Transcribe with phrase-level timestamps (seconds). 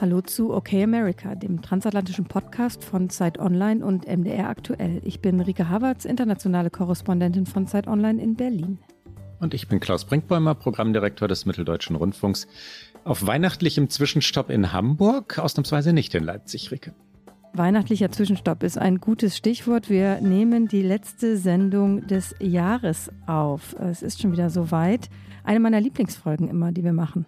[0.00, 5.00] Hallo zu Okay America, dem transatlantischen Podcast von Zeit Online und MDR aktuell.
[5.04, 8.78] Ich bin Rike Havertz, internationale Korrespondentin von Zeit Online in Berlin.
[9.40, 12.46] Und ich bin Klaus Brinkbäumer, Programmdirektor des Mitteldeutschen Rundfunks.
[13.02, 16.94] Auf weihnachtlichem Zwischenstopp in Hamburg, ausnahmsweise nicht in Leipzig, Rike.
[17.54, 19.90] Weihnachtlicher Zwischenstopp ist ein gutes Stichwort.
[19.90, 23.74] Wir nehmen die letzte Sendung des Jahres auf.
[23.80, 25.10] Es ist schon wieder soweit.
[25.42, 27.26] Eine meiner Lieblingsfolgen immer, die wir machen.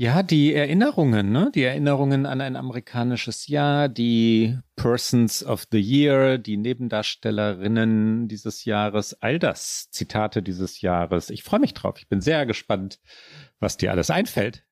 [0.00, 1.52] Ja, die Erinnerungen, ne?
[1.54, 9.12] Die Erinnerungen an ein amerikanisches Jahr, die Persons of the Year, die Nebendarstellerinnen dieses Jahres,
[9.20, 11.28] all das Zitate dieses Jahres.
[11.28, 11.96] Ich freue mich drauf.
[11.98, 12.98] Ich bin sehr gespannt,
[13.58, 14.64] was dir alles einfällt.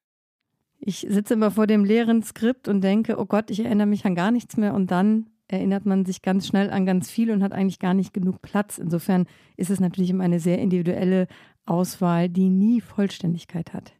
[0.78, 4.14] Ich sitze immer vor dem leeren Skript und denke, oh Gott, ich erinnere mich an
[4.14, 7.52] gar nichts mehr und dann erinnert man sich ganz schnell an ganz viel und hat
[7.52, 8.78] eigentlich gar nicht genug Platz.
[8.78, 9.26] Insofern
[9.58, 11.26] ist es natürlich immer eine sehr individuelle
[11.66, 13.97] Auswahl, die nie Vollständigkeit hat.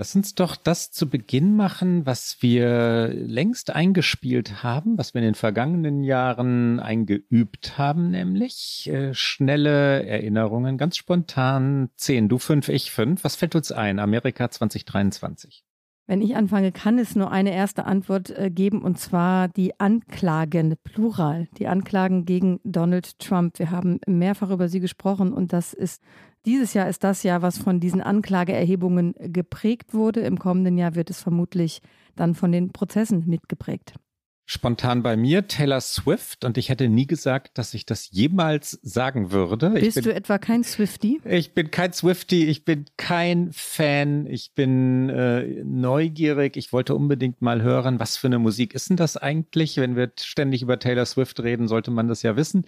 [0.00, 5.26] Lass uns doch das zu Beginn machen, was wir längst eingespielt haben, was wir in
[5.26, 11.90] den vergangenen Jahren eingeübt haben, nämlich äh, schnelle Erinnerungen, ganz spontan.
[11.96, 13.24] Zehn, du fünf, ich fünf.
[13.24, 13.98] Was fällt uns ein?
[13.98, 15.64] Amerika 2023.
[16.06, 20.76] Wenn ich anfange, kann es nur eine erste Antwort äh, geben, und zwar die Anklagen,
[20.82, 23.58] plural, die Anklagen gegen Donald Trump.
[23.58, 26.02] Wir haben mehrfach über sie gesprochen und das ist,
[26.46, 30.20] dieses Jahr ist das Jahr, was von diesen Anklageerhebungen geprägt wurde.
[30.20, 31.80] Im kommenden Jahr wird es vermutlich
[32.16, 33.94] dann von den Prozessen mitgeprägt
[34.50, 39.30] spontan bei mir Taylor Swift und ich hätte nie gesagt, dass ich das jemals sagen
[39.30, 39.70] würde.
[39.70, 41.20] Bist bin, du etwa kein Swifty?
[41.24, 46.56] Ich bin kein Swifty, ich bin kein Fan, ich bin äh, neugierig.
[46.56, 49.76] Ich wollte unbedingt mal hören, was für eine Musik ist denn das eigentlich?
[49.76, 52.64] Wenn wir ständig über Taylor Swift reden, sollte man das ja wissen.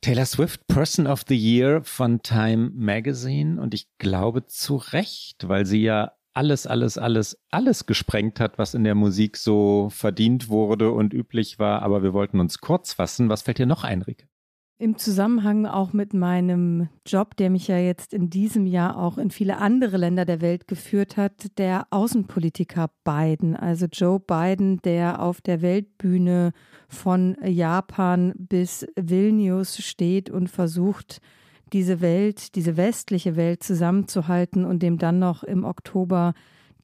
[0.00, 5.66] Taylor Swift, Person of the Year von Time Magazine und ich glaube zu Recht, weil
[5.66, 10.92] sie ja alles, alles, alles, alles gesprengt hat, was in der Musik so verdient wurde
[10.92, 11.82] und üblich war.
[11.82, 13.28] Aber wir wollten uns kurz fassen.
[13.28, 14.28] Was fällt dir noch ein, Rike?
[14.80, 19.32] Im Zusammenhang auch mit meinem Job, der mich ja jetzt in diesem Jahr auch in
[19.32, 25.40] viele andere Länder der Welt geführt hat, der Außenpolitiker Biden, also Joe Biden, der auf
[25.40, 26.52] der Weltbühne
[26.88, 31.20] von Japan bis Vilnius steht und versucht,
[31.72, 36.34] diese Welt, diese westliche Welt zusammenzuhalten und dem dann noch im Oktober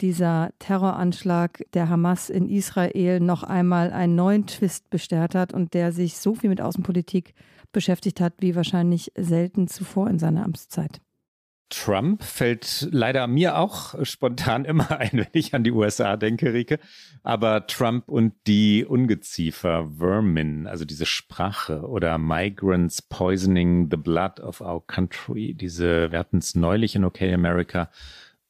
[0.01, 5.93] dieser Terroranschlag der Hamas in Israel noch einmal einen neuen Twist bestärkt hat und der
[5.93, 7.35] sich so viel mit Außenpolitik
[7.75, 11.03] beschäftigt hat wie wahrscheinlich selten zuvor in seiner Amtszeit.
[11.71, 16.79] Trump fällt leider mir auch spontan immer ein, wenn ich an die USA denke, Rike.
[17.23, 24.61] Aber Trump und die Ungeziefer, Vermin, also diese Sprache oder Migrants poisoning the blood of
[24.61, 27.91] our country, diese, wir hatten es neulich in OK America,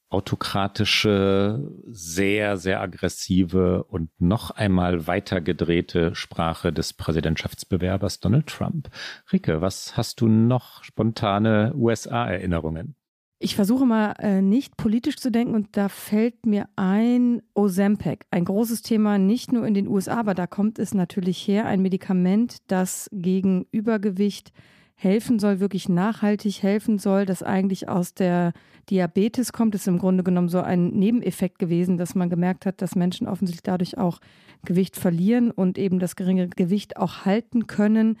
[0.09, 8.89] autokratische, sehr, sehr aggressive und noch einmal weiter gedrehte Sprache des Präsidentschaftsbewerbers Donald Trump.
[9.31, 12.95] Rike, was hast du noch spontane USA-Erinnerungen?
[13.37, 18.45] Ich versuche mal äh, nicht politisch zu denken und da fällt mir ein Ozempic, ein
[18.45, 22.57] großes Thema nicht nur in den USA, aber da kommt es natürlich her, ein Medikament,
[22.67, 24.53] das gegen Übergewicht
[24.95, 28.53] helfen soll, wirklich nachhaltig helfen soll, das eigentlich aus der
[28.89, 32.81] Diabetes kommt, das ist im Grunde genommen so ein Nebeneffekt gewesen, dass man gemerkt hat,
[32.81, 34.19] dass Menschen offensichtlich dadurch auch
[34.63, 38.17] Gewicht verlieren und eben das geringe Gewicht auch halten können.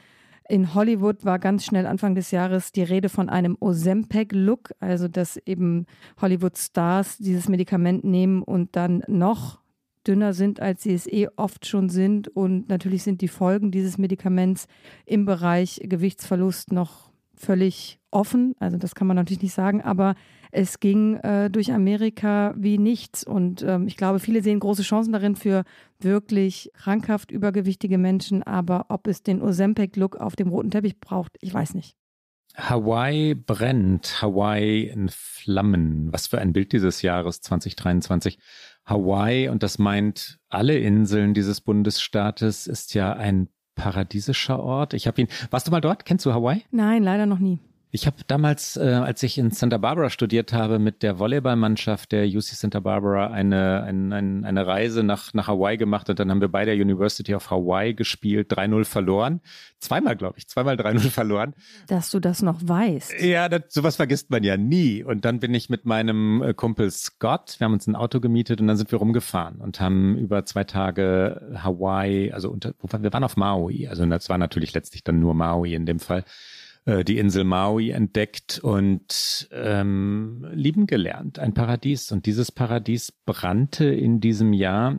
[0.47, 5.37] In Hollywood war ganz schnell Anfang des Jahres die Rede von einem Ozempic-Look, also dass
[5.37, 5.85] eben
[6.21, 9.59] Hollywood-Stars dieses Medikament nehmen und dann noch
[10.07, 12.27] dünner sind, als sie es eh oft schon sind.
[12.27, 14.67] Und natürlich sind die Folgen dieses Medikaments
[15.05, 18.55] im Bereich Gewichtsverlust noch völlig offen.
[18.59, 20.15] Also das kann man natürlich nicht sagen, aber
[20.51, 23.25] es ging äh, durch Amerika wie nichts.
[23.25, 25.63] Und ähm, ich glaube, viele sehen große Chancen darin für
[25.99, 28.41] wirklich krankhaft übergewichtige Menschen.
[28.41, 31.97] Aber ob es den Ozempic-Look auf dem roten Teppich braucht, ich weiß nicht.
[32.57, 36.11] Hawaii brennt, Hawaii in Flammen.
[36.11, 38.39] Was für ein Bild dieses Jahres 2023.
[38.85, 44.93] Hawaii, und das meint alle Inseln dieses Bundesstaates, ist ja ein paradiesischer Ort.
[44.93, 45.27] Ich habe ihn.
[45.49, 46.05] Warst du mal dort?
[46.05, 46.63] Kennst du Hawaii?
[46.71, 47.59] Nein, leider noch nie.
[47.95, 52.25] Ich habe damals, äh, als ich in Santa Barbara studiert habe, mit der Volleyballmannschaft der
[52.27, 56.41] UC Santa Barbara eine, ein, ein, eine Reise nach, nach Hawaii gemacht und dann haben
[56.41, 59.39] wir bei der University of Hawaii gespielt, 3-0 verloren.
[59.79, 61.53] Zweimal, glaube ich, zweimal 3-0 verloren.
[61.87, 63.21] Dass du das noch weißt.
[63.21, 65.01] Ja, das, sowas vergisst man ja nie.
[65.01, 68.59] Und dann bin ich mit meinem äh, Kumpel Scott, wir haben uns ein Auto gemietet
[68.59, 73.23] und dann sind wir rumgefahren und haben über zwei Tage Hawaii, also unter, wir waren
[73.23, 76.25] auf Maui, also das war natürlich letztlich dann nur Maui in dem Fall
[76.85, 81.39] äh, die Insel Maui entdeckt und ähm, lieben gelernt.
[81.39, 82.11] Ein Paradies.
[82.11, 84.97] Und dieses Paradies brannte in diesem Jahr.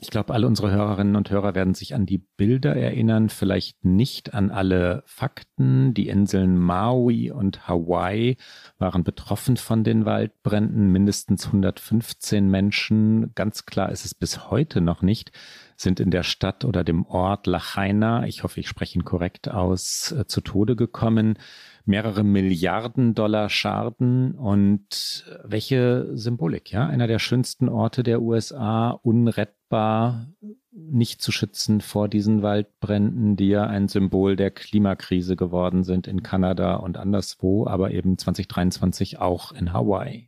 [0.00, 4.32] Ich glaube, alle unsere Hörerinnen und Hörer werden sich an die Bilder erinnern, vielleicht nicht
[4.32, 5.92] an alle Fakten.
[5.92, 8.36] Die Inseln Maui und Hawaii
[8.78, 13.34] waren betroffen von den Waldbränden, mindestens 115 Menschen.
[13.34, 15.32] Ganz klar ist es bis heute noch nicht
[15.80, 20.12] sind in der Stadt oder dem Ort Lachaina, ich hoffe, ich spreche ihn korrekt aus,
[20.12, 21.38] äh, zu Tode gekommen.
[21.84, 26.86] Mehrere Milliarden Dollar Schaden und welche Symbolik, ja?
[26.86, 30.26] Einer der schönsten Orte der USA, unrettbar,
[30.72, 36.22] nicht zu schützen vor diesen Waldbränden, die ja ein Symbol der Klimakrise geworden sind in
[36.22, 40.27] Kanada und anderswo, aber eben 2023 auch in Hawaii.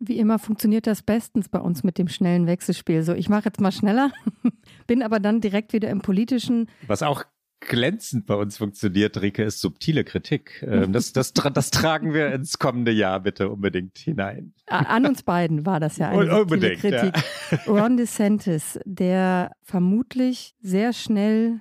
[0.00, 3.02] Wie immer funktioniert das bestens bei uns mit dem schnellen Wechselspiel.
[3.02, 4.10] So, ich mache jetzt mal schneller,
[4.86, 6.70] bin aber dann direkt wieder im politischen.
[6.86, 7.24] Was auch
[7.60, 10.66] glänzend bei uns funktioniert, Rike, ist subtile Kritik.
[10.66, 14.54] Ähm, das, das, das tragen wir ins kommende Jahr bitte unbedingt hinein.
[14.66, 17.14] An uns beiden war das ja eine subtile Kritik.
[17.50, 17.58] Ja.
[17.66, 21.60] Ron DeSantis, der vermutlich sehr schnell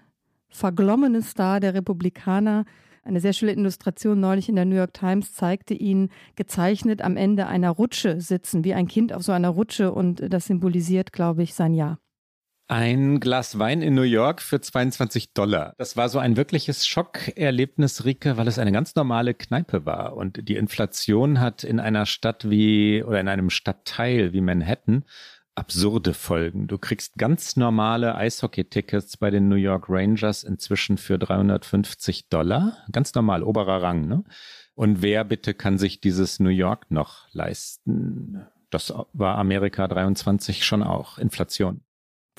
[0.49, 2.65] verglommene Star der Republikaner,
[3.09, 7.47] eine sehr schöne Illustration neulich in der New York Times zeigte ihn gezeichnet am Ende
[7.47, 11.53] einer Rutsche sitzen, wie ein Kind auf so einer Rutsche und das symbolisiert, glaube ich,
[11.53, 11.99] sein Jahr.
[12.71, 15.73] Ein Glas Wein in New York für 22 Dollar.
[15.79, 20.15] Das war so ein wirkliches Schockerlebnis, Rike, weil es eine ganz normale Kneipe war.
[20.15, 25.03] Und die Inflation hat in einer Stadt wie oder in einem Stadtteil wie Manhattan
[25.59, 26.67] absurde Folgen.
[26.67, 32.77] Du kriegst ganz normale Eishockey-Tickets bei den New York Rangers inzwischen für 350 Dollar.
[32.91, 34.23] Ganz normal, oberer Rang, ne?
[34.73, 38.45] Und wer bitte kann sich dieses New York noch leisten?
[38.69, 41.17] Das war Amerika 23 schon auch.
[41.17, 41.81] Inflation.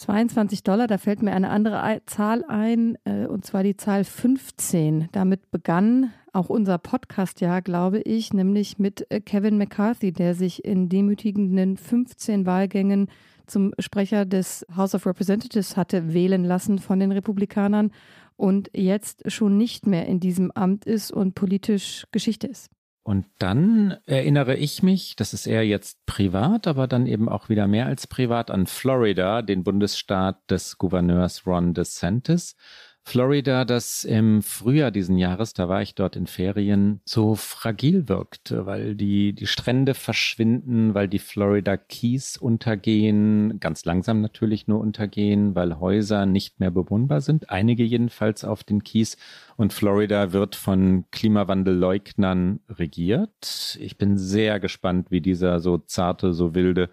[0.01, 5.11] 22 Dollar, da fällt mir eine andere Zahl ein, äh, und zwar die Zahl 15.
[5.13, 10.65] Damit begann auch unser Podcast ja, glaube ich, nämlich mit äh, Kevin McCarthy, der sich
[10.65, 13.09] in demütigenden 15 Wahlgängen
[13.47, 17.91] zum Sprecher des House of Representatives hatte wählen lassen von den Republikanern
[18.37, 22.71] und jetzt schon nicht mehr in diesem Amt ist und politisch Geschichte ist.
[23.03, 27.67] Und dann erinnere ich mich, das ist eher jetzt privat, aber dann eben auch wieder
[27.67, 32.57] mehr als privat, an Florida, den Bundesstaat des Gouverneurs Ron DeSantis.
[33.03, 38.67] Florida, das im Frühjahr diesen Jahres, da war ich dort in Ferien, so fragil wirkte,
[38.67, 45.55] weil die, die Strände verschwinden, weil die Florida Keys untergehen, ganz langsam natürlich nur untergehen,
[45.55, 49.17] weil Häuser nicht mehr bewohnbar sind, einige jedenfalls auf den Keys.
[49.57, 53.77] Und Florida wird von Klimawandelleugnern regiert.
[53.81, 56.91] Ich bin sehr gespannt, wie dieser so zarte, so wilde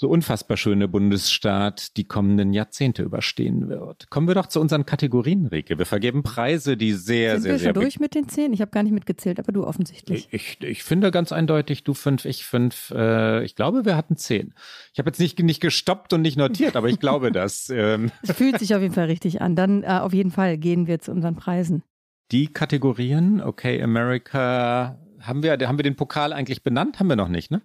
[0.00, 4.08] so unfassbar schöne Bundesstaat die kommenden Jahrzehnte überstehen wird.
[4.10, 5.76] Kommen wir doch zu unseren Kategorien, Rike.
[5.76, 7.74] Wir vergeben Preise, die sehr, Sind sehr, wir sehr.
[7.74, 8.52] schon durch mit den zehn?
[8.52, 10.28] Ich habe gar nicht mitgezählt, aber du offensichtlich.
[10.30, 12.92] Ich, ich finde ganz eindeutig, du fünf, ich fünf.
[12.94, 14.54] Äh, ich glaube, wir hatten zehn.
[14.92, 17.68] Ich habe jetzt nicht, nicht gestoppt und nicht notiert, aber ich glaube das.
[17.78, 18.10] Ähm.
[18.22, 19.54] Es fühlt sich auf jeden Fall richtig an.
[19.54, 21.82] Dann äh, auf jeden Fall gehen wir zu unseren Preisen.
[22.32, 26.98] Die Kategorien, okay, America, haben wir, haben wir den Pokal eigentlich benannt?
[26.98, 27.62] Haben wir noch nicht, ne?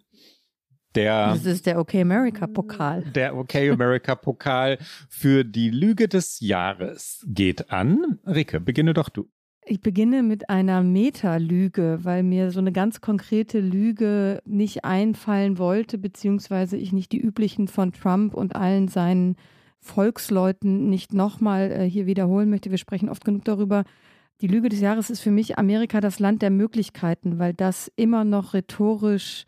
[0.95, 3.03] Der, das ist der OK America Pokal.
[3.15, 4.77] Der OK America Pokal
[5.09, 8.19] für die Lüge des Jahres geht an.
[8.25, 9.27] Rike, beginne doch du.
[9.65, 15.97] Ich beginne mit einer Meta-Lüge, weil mir so eine ganz konkrete Lüge nicht einfallen wollte,
[15.97, 19.37] beziehungsweise ich nicht die üblichen von Trump und allen seinen
[19.79, 22.71] Volksleuten nicht nochmal äh, hier wiederholen möchte.
[22.71, 23.83] Wir sprechen oft genug darüber.
[24.41, 28.25] Die Lüge des Jahres ist für mich Amerika das Land der Möglichkeiten, weil das immer
[28.25, 29.45] noch rhetorisch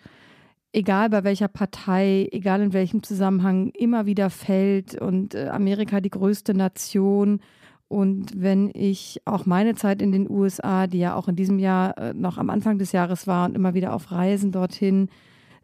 [0.75, 6.09] egal bei welcher Partei, egal in welchem Zusammenhang, immer wieder fällt und äh, Amerika die
[6.09, 7.39] größte Nation.
[7.87, 11.97] Und wenn ich auch meine Zeit in den USA, die ja auch in diesem Jahr
[11.97, 15.07] äh, noch am Anfang des Jahres war und immer wieder auf Reisen dorthin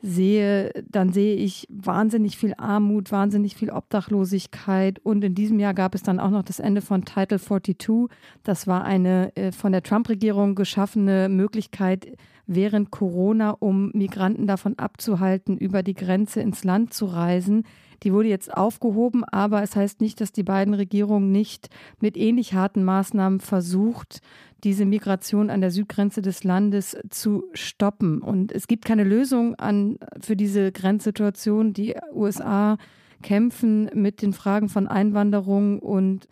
[0.01, 4.99] sehe, dann sehe ich wahnsinnig viel Armut, wahnsinnig viel Obdachlosigkeit.
[4.99, 8.07] Und in diesem Jahr gab es dann auch noch das Ende von Title 42.
[8.43, 12.07] Das war eine äh, von der Trump-Regierung geschaffene Möglichkeit,
[12.55, 17.63] während Corona, um Migranten davon abzuhalten, über die Grenze ins Land zu reisen.
[18.03, 22.53] Die wurde jetzt aufgehoben, aber es heißt nicht, dass die beiden Regierungen nicht mit ähnlich
[22.53, 24.21] harten Maßnahmen versucht,
[24.63, 28.21] diese Migration an der Südgrenze des Landes zu stoppen.
[28.21, 31.73] Und es gibt keine Lösung an, für diese Grenzsituation.
[31.73, 32.77] Die USA
[33.21, 36.27] kämpfen mit den Fragen von Einwanderung und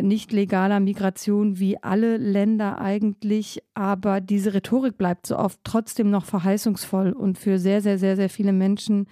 [0.00, 6.24] nicht legaler Migration wie alle Länder eigentlich, aber diese Rhetorik bleibt so oft trotzdem noch
[6.24, 9.06] verheißungsvoll und für sehr, sehr, sehr, sehr viele Menschen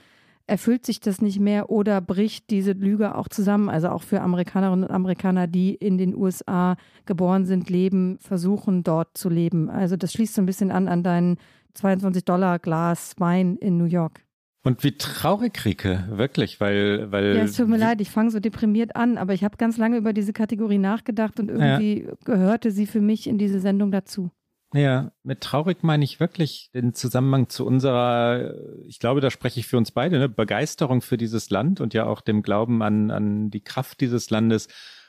[0.46, 3.68] erfüllt sich das nicht mehr oder bricht diese Lüge auch zusammen.
[3.68, 9.16] Also auch für Amerikanerinnen und Amerikaner, die in den USA geboren sind, leben, versuchen dort
[9.16, 9.70] zu leben.
[9.70, 11.36] Also das schließt so ein bisschen an an dein
[11.74, 14.24] 22 Dollar Glas Wein in New York.
[14.62, 17.36] Und wie traurig, Rike, wirklich, weil, weil.
[17.36, 19.96] Ja, es tut mir leid, ich fange so deprimiert an, aber ich habe ganz lange
[19.96, 22.12] über diese Kategorie nachgedacht und irgendwie ja.
[22.24, 24.30] gehörte sie für mich in diese Sendung dazu.
[24.72, 28.54] Ja, mit traurig meine ich wirklich den Zusammenhang zu unserer,
[28.86, 32.06] ich glaube, da spreche ich für uns beide, ne, Begeisterung für dieses Land und ja
[32.06, 34.68] auch dem Glauben an, an die Kraft dieses Landes.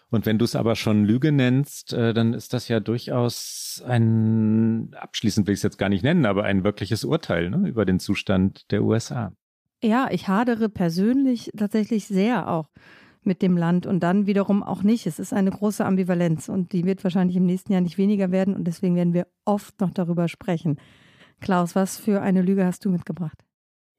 [0.10, 4.96] Und wenn du es aber schon Lüge nennst, äh, dann ist das ja durchaus ein,
[4.96, 8.00] abschließend will ich es jetzt gar nicht nennen, aber ein wirkliches Urteil ne, über den
[8.00, 9.32] Zustand der USA.
[9.84, 12.70] Ja, ich hadere persönlich tatsächlich sehr auch
[13.24, 15.08] mit dem Land und dann wiederum auch nicht.
[15.08, 18.56] Es ist eine große Ambivalenz und die wird wahrscheinlich im nächsten Jahr nicht weniger werden
[18.56, 20.78] und deswegen werden wir oft noch darüber sprechen.
[21.40, 23.44] Klaus, was für eine Lüge hast du mitgebracht?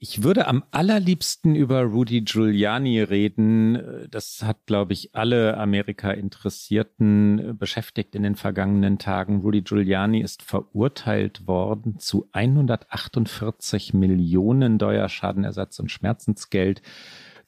[0.05, 4.09] Ich würde am allerliebsten über Rudy Giuliani reden.
[4.11, 9.43] Das hat, glaube ich, alle Amerika-Interessierten beschäftigt in den vergangenen Tagen.
[9.43, 16.83] Rudy Giuliani ist verurteilt worden zu 148 Millionen Dollar Schadenersatz und Schmerzensgeld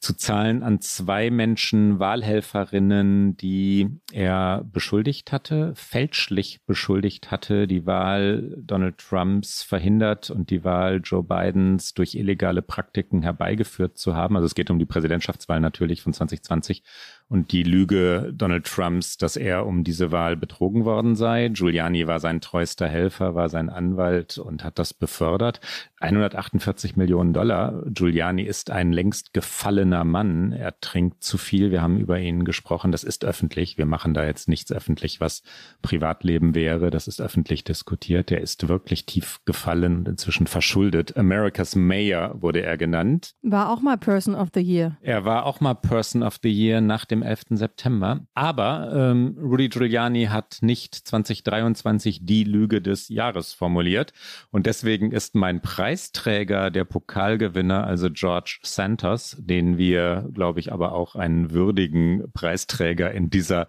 [0.00, 8.54] zu zahlen an zwei Menschen, Wahlhelferinnen, die er beschuldigt hatte, fälschlich beschuldigt hatte, die Wahl
[8.56, 14.36] Donald Trumps verhindert und die Wahl Joe Bidens durch illegale Praktiken herbeigeführt zu haben.
[14.36, 16.82] Also es geht um die Präsidentschaftswahl natürlich von 2020
[17.28, 21.48] und die Lüge Donald Trumps, dass er um diese Wahl betrogen worden sei.
[21.48, 25.60] Giuliani war sein treuester Helfer, war sein Anwalt und hat das befördert.
[26.00, 27.82] 148 Millionen Dollar.
[27.86, 30.52] Giuliani ist ein längst gefallener Mann.
[30.52, 31.70] Er trinkt zu viel.
[31.70, 32.92] Wir haben über ihn gesprochen.
[32.92, 33.78] Das ist öffentlich.
[33.78, 35.42] Wir machen da jetzt nichts öffentlich, was
[35.80, 36.90] Privatleben wäre.
[36.90, 38.30] Das ist öffentlich diskutiert.
[38.30, 41.16] Er ist wirklich tief gefallen und inzwischen verschuldet.
[41.16, 43.34] America's Mayor wurde er genannt.
[43.42, 44.98] War auch mal Person of the Year.
[45.00, 47.44] Er war auch mal Person of the Year nach dem 11.
[47.50, 48.26] September.
[48.34, 54.12] Aber ähm, Rudy Giuliani hat nicht 2023 die Lüge des Jahres formuliert.
[54.50, 60.72] Und deswegen ist mein Preis Preisträger, der Pokalgewinner, also George Santos, den wir, glaube ich,
[60.72, 63.68] aber auch einen würdigen Preisträger in dieser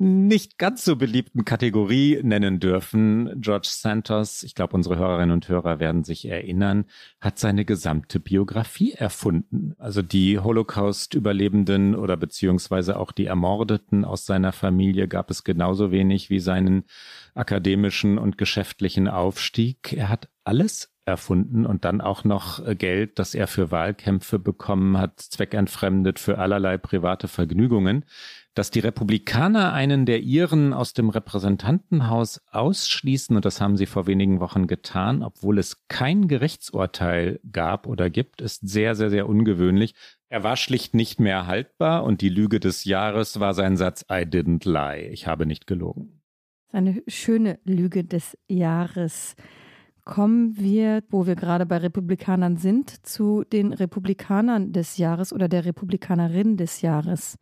[0.00, 3.38] nicht ganz so beliebten Kategorie nennen dürfen.
[3.40, 6.86] George Santos, ich glaube, unsere Hörerinnen und Hörer werden sich erinnern,
[7.20, 9.74] hat seine gesamte Biografie erfunden.
[9.78, 16.30] Also die Holocaust-Überlebenden oder beziehungsweise auch die Ermordeten aus seiner Familie gab es genauso wenig
[16.30, 16.84] wie seinen
[17.34, 19.92] akademischen und geschäftlichen Aufstieg.
[19.92, 25.20] Er hat alles erfunden und dann auch noch Geld, das er für Wahlkämpfe bekommen hat,
[25.20, 28.04] zweckentfremdet für allerlei private Vergnügungen.
[28.54, 34.08] Dass die Republikaner einen der ihren aus dem Repräsentantenhaus ausschließen, und das haben sie vor
[34.08, 39.94] wenigen Wochen getan, obwohl es kein Gerichtsurteil gab oder gibt, ist sehr, sehr, sehr ungewöhnlich.
[40.28, 44.24] Er war schlicht nicht mehr haltbar und die Lüge des Jahres war sein Satz I
[44.24, 45.08] didn't lie.
[45.08, 46.20] Ich habe nicht gelogen.
[46.72, 49.34] Eine schöne Lüge des Jahres
[50.04, 55.64] kommen wir, wo wir gerade bei Republikanern sind, zu den Republikanern des Jahres oder der
[55.64, 57.36] Republikanerin des Jahres.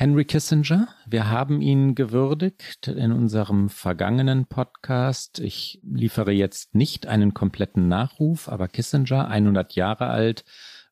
[0.00, 5.40] Henry Kissinger, wir haben ihn gewürdigt in unserem vergangenen Podcast.
[5.40, 10.44] Ich liefere jetzt nicht einen kompletten Nachruf, aber Kissinger, 100 Jahre alt,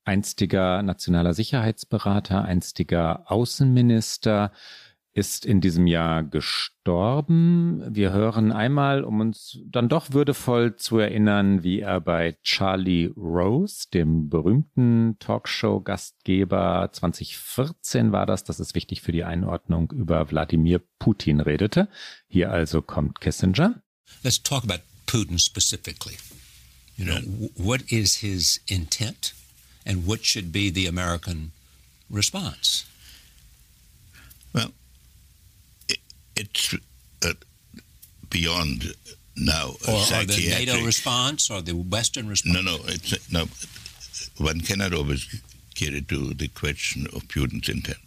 [0.05, 4.51] einstiger nationaler Sicherheitsberater, einstiger Außenminister,
[5.17, 7.83] ist in diesem Jahr gestorben.
[7.89, 13.87] Wir hören einmal, um uns dann doch würdevoll zu erinnern, wie er bei Charlie Rose,
[13.95, 21.41] dem berühmten Talkshow-Gastgeber 2014 war das, das ist wichtig für die Einordnung, über Wladimir Putin
[21.41, 21.89] redete.
[22.29, 23.83] Hier also kommt Kissinger.
[24.23, 26.19] Let's talk about Putin specifically.
[26.99, 29.35] You know, what is his intent
[29.87, 31.53] and what should be the American
[32.11, 32.85] response?
[34.53, 34.73] Well,
[36.37, 36.75] it's
[37.25, 37.33] uh,
[38.31, 38.95] beyond
[39.37, 39.75] now.
[39.89, 42.55] Or, or, the NATO response or the Western response?
[42.55, 42.79] No, no.
[42.87, 43.47] It's, no.
[44.39, 45.43] One cannot always
[45.75, 47.99] get into the question of Putin's intent.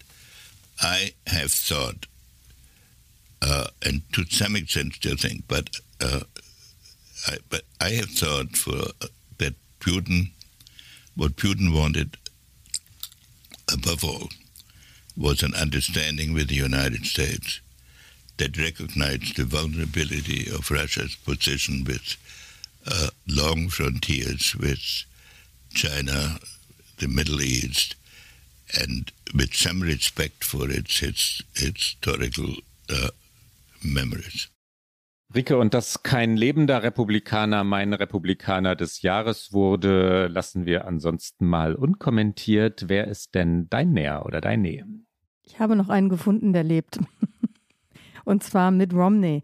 [0.82, 2.06] I have thought,
[3.42, 5.70] uh, and to some extent still think, but
[6.02, 6.22] uh,
[7.28, 9.08] I, but I have thought for uh,
[9.40, 10.32] that Putin,
[11.16, 12.18] what Putin wanted
[13.72, 14.30] above all,
[15.18, 17.60] was an understanding with the United States
[18.40, 22.18] that recognized the vulnerability of Russia's position with
[22.88, 25.06] uh, long frontiers with
[25.74, 26.40] China,
[26.98, 27.96] the Middle East,
[28.82, 32.56] and with some respect for its, its historical
[32.90, 33.10] uh,
[33.84, 34.50] memories.
[35.32, 41.76] Rike, und dass kein lebender Republikaner mein Republikaner des Jahres wurde, lassen wir ansonsten mal
[41.76, 42.86] unkommentiert.
[42.88, 44.88] Wer ist denn dein Näher oder dein Nähe?
[45.44, 47.00] Ich habe noch einen gefunden, der lebt.
[48.30, 49.42] Und zwar Mitt Romney,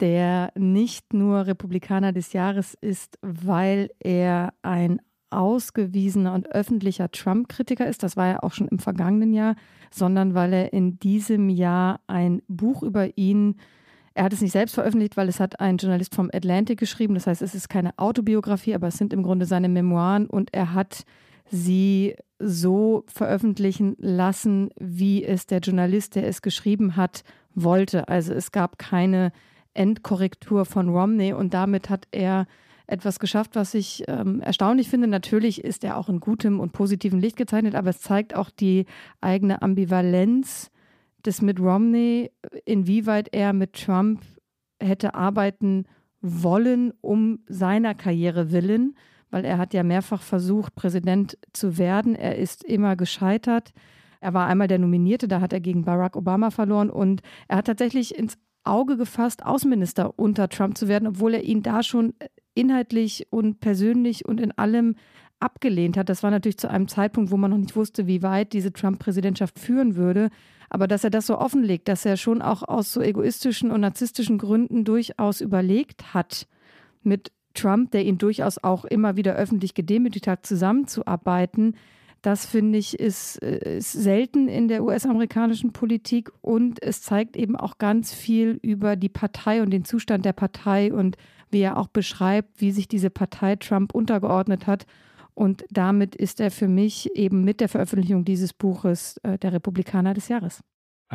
[0.00, 5.00] der nicht nur Republikaner des Jahres ist, weil er ein
[5.30, 9.54] ausgewiesener und öffentlicher Trump-Kritiker ist, das war er auch schon im vergangenen Jahr,
[9.92, 13.54] sondern weil er in diesem Jahr ein Buch über ihn
[14.16, 17.14] er hat es nicht selbst veröffentlicht, weil es hat ein Journalist vom Atlantic geschrieben.
[17.14, 20.72] Das heißt, es ist keine Autobiografie, aber es sind im Grunde seine Memoiren und er
[20.72, 21.04] hat
[21.50, 27.24] sie so veröffentlichen lassen, wie es der Journalist, der es geschrieben hat,
[27.54, 28.08] wollte.
[28.08, 29.32] Also es gab keine
[29.74, 32.46] Endkorrektur von Romney und damit hat er
[32.86, 35.06] etwas geschafft, was ich ähm, erstaunlich finde.
[35.06, 38.84] Natürlich ist er auch in gutem und positivem Licht gezeichnet, aber es zeigt auch die
[39.20, 40.70] eigene Ambivalenz
[41.24, 42.30] des Mitt Romney,
[42.66, 44.20] inwieweit er mit Trump
[44.80, 45.86] hätte arbeiten
[46.20, 48.96] wollen, um seiner Karriere willen,
[49.30, 52.14] weil er hat ja mehrfach versucht, Präsident zu werden.
[52.14, 53.72] Er ist immer gescheitert.
[54.24, 57.66] Er war einmal der Nominierte, da hat er gegen Barack Obama verloren und er hat
[57.66, 62.14] tatsächlich ins Auge gefasst, Außenminister unter Trump zu werden, obwohl er ihn da schon
[62.54, 64.94] inhaltlich und persönlich und in allem
[65.40, 66.08] abgelehnt hat.
[66.08, 69.58] Das war natürlich zu einem Zeitpunkt, wo man noch nicht wusste, wie weit diese Trump-Präsidentschaft
[69.58, 70.30] führen würde.
[70.70, 74.38] Aber dass er das so offenlegt, dass er schon auch aus so egoistischen und narzisstischen
[74.38, 76.48] Gründen durchaus überlegt hat,
[77.02, 81.76] mit Trump, der ihn durchaus auch immer wieder öffentlich gedemütigt hat, zusammenzuarbeiten,
[82.24, 87.54] das finde ich ist, äh, ist, selten in der US-amerikanischen Politik und es zeigt eben
[87.54, 91.18] auch ganz viel über die Partei und den Zustand der Partei und
[91.50, 94.86] wie er auch beschreibt, wie sich diese Partei Trump untergeordnet hat.
[95.34, 100.14] Und damit ist er für mich eben mit der Veröffentlichung dieses Buches äh, der Republikaner
[100.14, 100.62] des Jahres.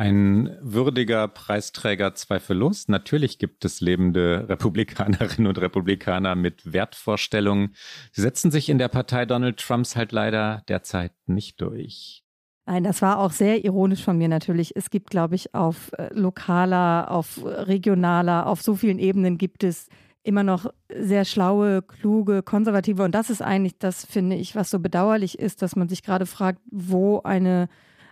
[0.00, 2.88] Ein würdiger Preisträger zweifellos.
[2.88, 7.74] Natürlich gibt es lebende Republikanerinnen und Republikaner mit Wertvorstellungen.
[8.10, 12.24] Sie setzen sich in der Partei Donald Trumps halt leider derzeit nicht durch.
[12.64, 14.74] Nein, das war auch sehr ironisch von mir natürlich.
[14.74, 19.88] Es gibt, glaube ich, auf äh, lokaler, auf regionaler, auf so vielen Ebenen gibt es
[20.22, 23.02] immer noch sehr schlaue, kluge, konservative.
[23.02, 26.24] Und das ist eigentlich das, finde ich, was so bedauerlich ist, dass man sich gerade
[26.24, 27.68] fragt, wo eine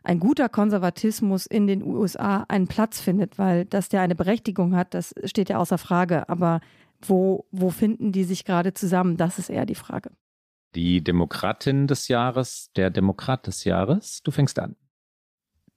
[0.08, 4.94] ein guter Konservatismus in den USA einen Platz findet, weil dass der eine Berechtigung hat,
[4.94, 6.28] das steht ja außer Frage.
[6.30, 6.60] Aber
[7.02, 9.18] wo, wo finden die sich gerade zusammen?
[9.18, 10.10] Das ist eher die Frage.
[10.74, 14.76] Die Demokratin des Jahres, der Demokrat des Jahres, du fängst an.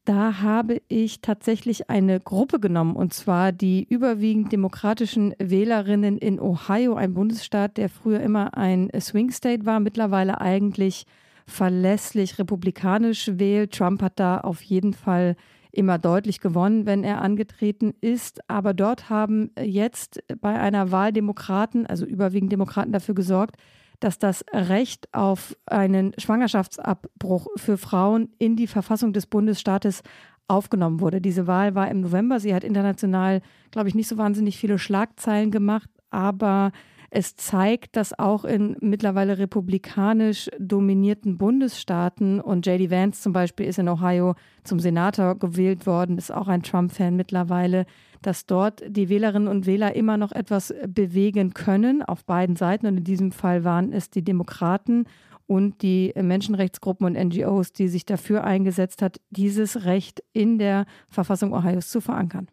[0.06, 6.96] Da habe ich tatsächlich eine Gruppe genommen, und zwar die überwiegend demokratischen Wählerinnen in Ohio,
[6.96, 11.06] ein Bundesstaat, der früher immer ein Swing State war, mittlerweile eigentlich
[11.52, 13.74] verlässlich republikanisch wählt.
[13.74, 15.36] Trump hat da auf jeden Fall
[15.72, 18.42] immer deutlich gewonnen, wenn er angetreten ist.
[18.50, 23.56] Aber dort haben jetzt bei einer Wahl Demokraten, also überwiegend Demokraten, dafür gesorgt,
[24.00, 30.02] dass das Recht auf einen Schwangerschaftsabbruch für Frauen in die Verfassung des Bundesstaates
[30.48, 31.22] aufgenommen wurde.
[31.22, 32.40] Diese Wahl war im November.
[32.40, 36.72] Sie hat international, glaube ich, nicht so wahnsinnig viele Schlagzeilen gemacht, aber
[37.14, 43.80] es zeigt, dass auch in mittlerweile republikanisch dominierten Bundesstaaten und JD Vance zum Beispiel ist
[43.80, 47.86] in Ohio zum Senator gewählt worden, ist auch ein Trump-Fan mittlerweile,
[48.22, 52.88] dass dort die Wählerinnen und Wähler immer noch etwas bewegen können auf beiden Seiten.
[52.88, 55.04] Und in diesem Fall waren es die Demokraten
[55.48, 61.54] und die Menschenrechtsgruppen und NGOs, die sich dafür eingesetzt hat, dieses Recht in der Verfassung
[61.54, 62.48] Ohios zu verankern.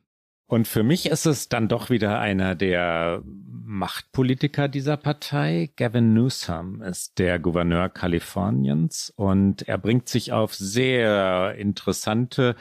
[0.49, 5.71] Und für mich ist es dann doch wieder einer der Machtpolitiker dieser Partei.
[5.77, 12.57] Gavin Newsom ist der Gouverneur Kaliforniens und er bringt sich auf sehr interessante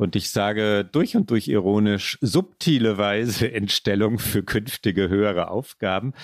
[0.00, 6.14] und ich sage durch und durch ironisch subtile Weise in Stellung für künftige höhere Aufgaben.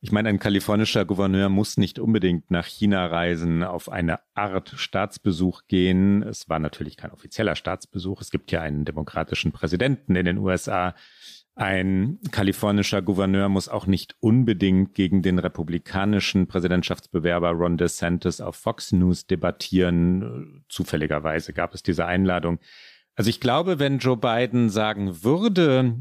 [0.00, 5.62] Ich meine, ein kalifornischer Gouverneur muss nicht unbedingt nach China reisen, auf eine Art Staatsbesuch
[5.68, 6.22] gehen.
[6.22, 8.22] Es war natürlich kein offizieller Staatsbesuch.
[8.22, 10.94] Es gibt ja einen demokratischen Präsidenten in den USA.
[11.54, 18.92] Ein kalifornischer Gouverneur muss auch nicht unbedingt gegen den republikanischen Präsidentschaftsbewerber Ron DeSantis auf Fox
[18.92, 20.64] News debattieren.
[20.68, 22.60] Zufälligerweise gab es diese Einladung.
[23.18, 25.96] Also ich glaube, wenn Joe Biden sagen würde,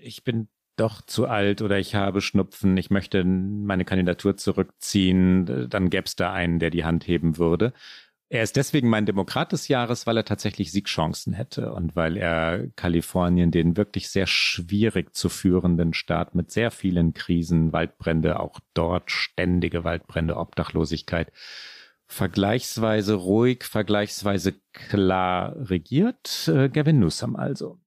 [0.00, 5.90] ich bin doch zu alt oder ich habe Schnupfen, ich möchte meine Kandidatur zurückziehen, dann
[5.90, 7.74] gäbe es da einen, der die Hand heben würde.
[8.30, 12.66] Er ist deswegen mein Demokrat des Jahres, weil er tatsächlich Siegchancen hätte und weil er
[12.76, 19.10] Kalifornien, den wirklich sehr schwierig zu führenden Staat mit sehr vielen Krisen, Waldbrände, auch dort
[19.10, 21.30] ständige Waldbrände, Obdachlosigkeit,
[22.06, 26.48] vergleichsweise ruhig, vergleichsweise klar regiert.
[26.48, 27.78] Äh, Gavin Newsom also.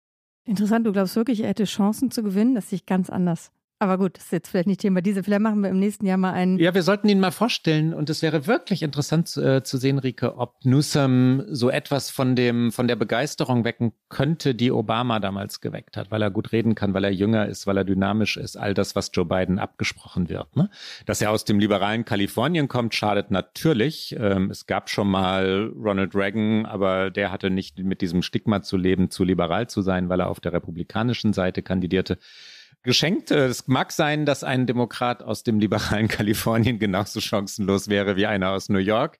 [0.45, 2.55] Interessant, du glaubst wirklich, er hätte Chancen zu gewinnen?
[2.55, 3.51] Das sehe ich ganz anders.
[3.79, 5.21] Aber gut, das ist jetzt vielleicht nicht Thema diese.
[5.23, 6.57] Vielleicht machen wir im nächsten Jahr mal einen.
[6.57, 7.93] Ja, wir sollten ihn mal vorstellen.
[7.93, 12.71] Und es wäre wirklich interessant äh, zu sehen, Rike, ob Newsom so etwas von dem,
[12.71, 16.95] von der Begeisterung wecken könnte, die Obama damals geweckt hat, weil er gut reden kann,
[16.95, 18.57] weil er jünger ist, weil er dynamisch ist.
[18.57, 20.55] All das, was Joe Biden abgesprochen wird.
[20.55, 20.71] Ne?
[21.05, 24.15] Dass er aus dem liberalen Kalifornien kommt, schadet natürlich.
[24.19, 28.75] Ähm, es gab schon mal Ronald Reagan, aber der hatte nicht mit diesem Stigma zu
[28.75, 32.17] leben, zu liberal zu sein, weil er auf der republikanischen Seite kandidierte
[32.87, 33.29] geschenkt.
[33.29, 38.49] Es mag sein, dass ein Demokrat aus dem liberalen Kalifornien genauso chancenlos wäre wie einer
[38.49, 39.19] aus New York.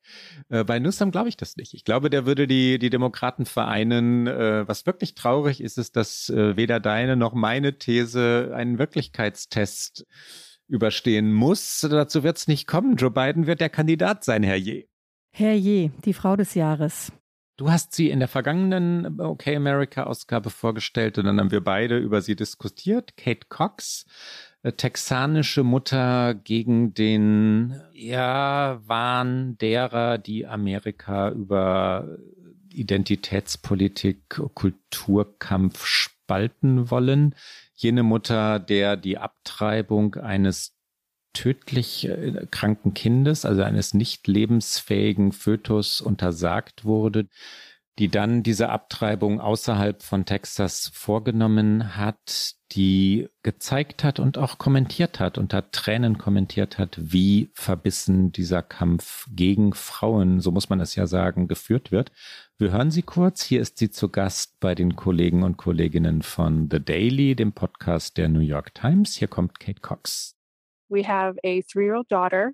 [0.50, 1.76] Äh, bei Newsom glaube ich das nicht.
[1.76, 4.26] Ich glaube, der würde die, die Demokraten vereinen.
[4.26, 10.08] Äh, was wirklich traurig ist, ist, dass äh, weder deine noch meine These einen Wirklichkeitstest
[10.68, 11.86] überstehen muss.
[11.88, 12.96] Dazu wird es nicht kommen.
[12.96, 14.88] Joe Biden wird der Kandidat sein, Herr Je.
[15.32, 17.12] Herr Je, die Frau des Jahres.
[17.58, 21.98] Du hast sie in der vergangenen OK America Ausgabe vorgestellt und dann haben wir beide
[21.98, 23.18] über sie diskutiert.
[23.18, 24.06] Kate Cox,
[24.62, 32.20] äh, texanische Mutter gegen den ja, Wahn derer, die Amerika über
[32.72, 37.34] Identitätspolitik, Kulturkampf spalten wollen.
[37.74, 40.77] Jene Mutter, der die Abtreibung eines
[41.34, 47.28] tödlich äh, kranken Kindes, also eines nicht lebensfähigen Fötus untersagt wurde,
[48.00, 55.20] die dann diese Abtreibung außerhalb von Texas vorgenommen hat, die gezeigt hat und auch kommentiert
[55.20, 60.96] hat, unter Tränen kommentiert hat, wie verbissen dieser Kampf gegen Frauen, so muss man es
[60.96, 62.12] ja sagen, geführt wird.
[62.58, 63.44] Wir hören sie kurz.
[63.44, 68.18] Hier ist sie zu Gast bei den Kollegen und Kolleginnen von The Daily, dem Podcast
[68.18, 69.16] der New York Times.
[69.16, 70.37] Hier kommt Kate Cox.
[70.90, 72.54] We have a three year old daughter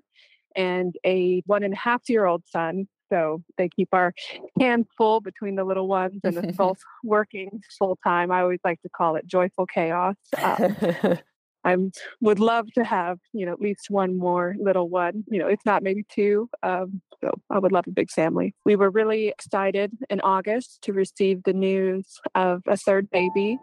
[0.56, 2.88] and a one and a half year old son.
[3.12, 4.12] So they keep our
[4.58, 8.30] hands full between the little ones and us both working full time.
[8.30, 10.16] I always like to call it joyful chaos.
[10.42, 10.76] Um,
[11.64, 11.76] I
[12.20, 15.24] would love to have, you know, at least one more little one.
[15.28, 16.48] You know, if not maybe two.
[16.62, 18.54] Um, so I would love a big family.
[18.66, 23.58] We were really excited in August to receive the news of a third baby.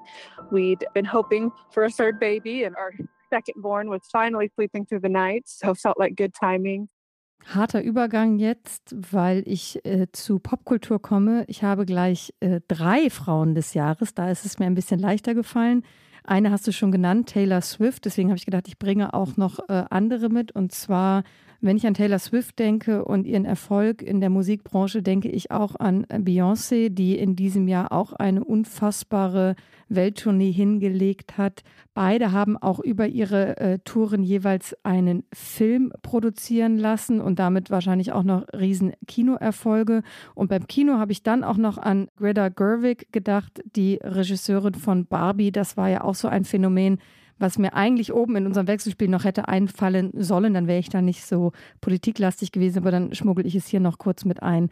[0.51, 2.91] We'd been hoping for a third baby, and our
[3.31, 6.89] second born was finally sleeping through the night, so felt like good timing.
[7.45, 11.43] Harter Übergang jetzt, weil ich äh, zu Popkultur komme.
[11.47, 14.13] Ich habe gleich äh, drei Frauen des Jahres.
[14.13, 15.83] Da ist es mir ein bisschen leichter gefallen.
[16.23, 18.05] Eine hast du schon genannt, Taylor Swift.
[18.05, 20.51] Deswegen habe ich gedacht, ich bringe auch noch äh, andere mit.
[20.51, 21.23] Und zwar
[21.63, 25.75] wenn ich an Taylor Swift denke und ihren Erfolg in der Musikbranche, denke ich auch
[25.75, 29.55] an Beyoncé, die in diesem Jahr auch eine unfassbare
[29.95, 31.63] Welttournee hingelegt hat.
[31.93, 38.11] Beide haben auch über ihre äh, Touren jeweils einen Film produzieren lassen und damit wahrscheinlich
[38.11, 40.03] auch noch riesen Kinoerfolge.
[40.35, 45.05] Und beim Kino habe ich dann auch noch an Greta Gerwig gedacht, die Regisseurin von
[45.05, 45.51] Barbie.
[45.51, 46.99] Das war ja auch so ein Phänomen,
[47.41, 51.01] was mir eigentlich oben in unserem Wechselspiel noch hätte einfallen sollen, dann wäre ich da
[51.01, 51.51] nicht so
[51.81, 54.69] politiklastig gewesen, aber dann schmuggel ich es hier noch kurz mit ein.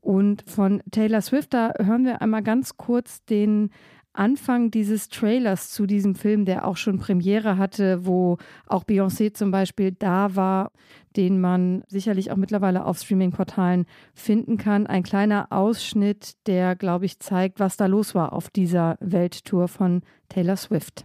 [0.00, 3.70] Und von Taylor Swift, da hören wir einmal ganz kurz den
[4.18, 9.52] Anfang dieses Trailers zu diesem Film, der auch schon Premiere hatte, wo auch Beyoncé zum
[9.52, 10.72] Beispiel da war,
[11.16, 14.88] den man sicherlich auch mittlerweile auf Streaming-Portalen finden kann.
[14.88, 20.02] Ein kleiner Ausschnitt, der, glaube ich, zeigt, was da los war auf dieser Welttour von
[20.28, 21.04] Taylor Swift.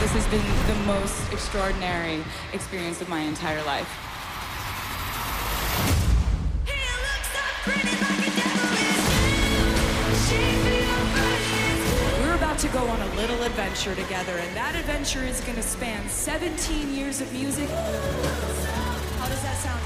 [0.00, 2.18] This has been the most extraordinary
[2.52, 4.11] experience of my entire life.
[12.62, 16.94] To go on a little adventure together, and that adventure is going to span 17
[16.94, 17.68] years of music.
[19.18, 19.80] How does that sound?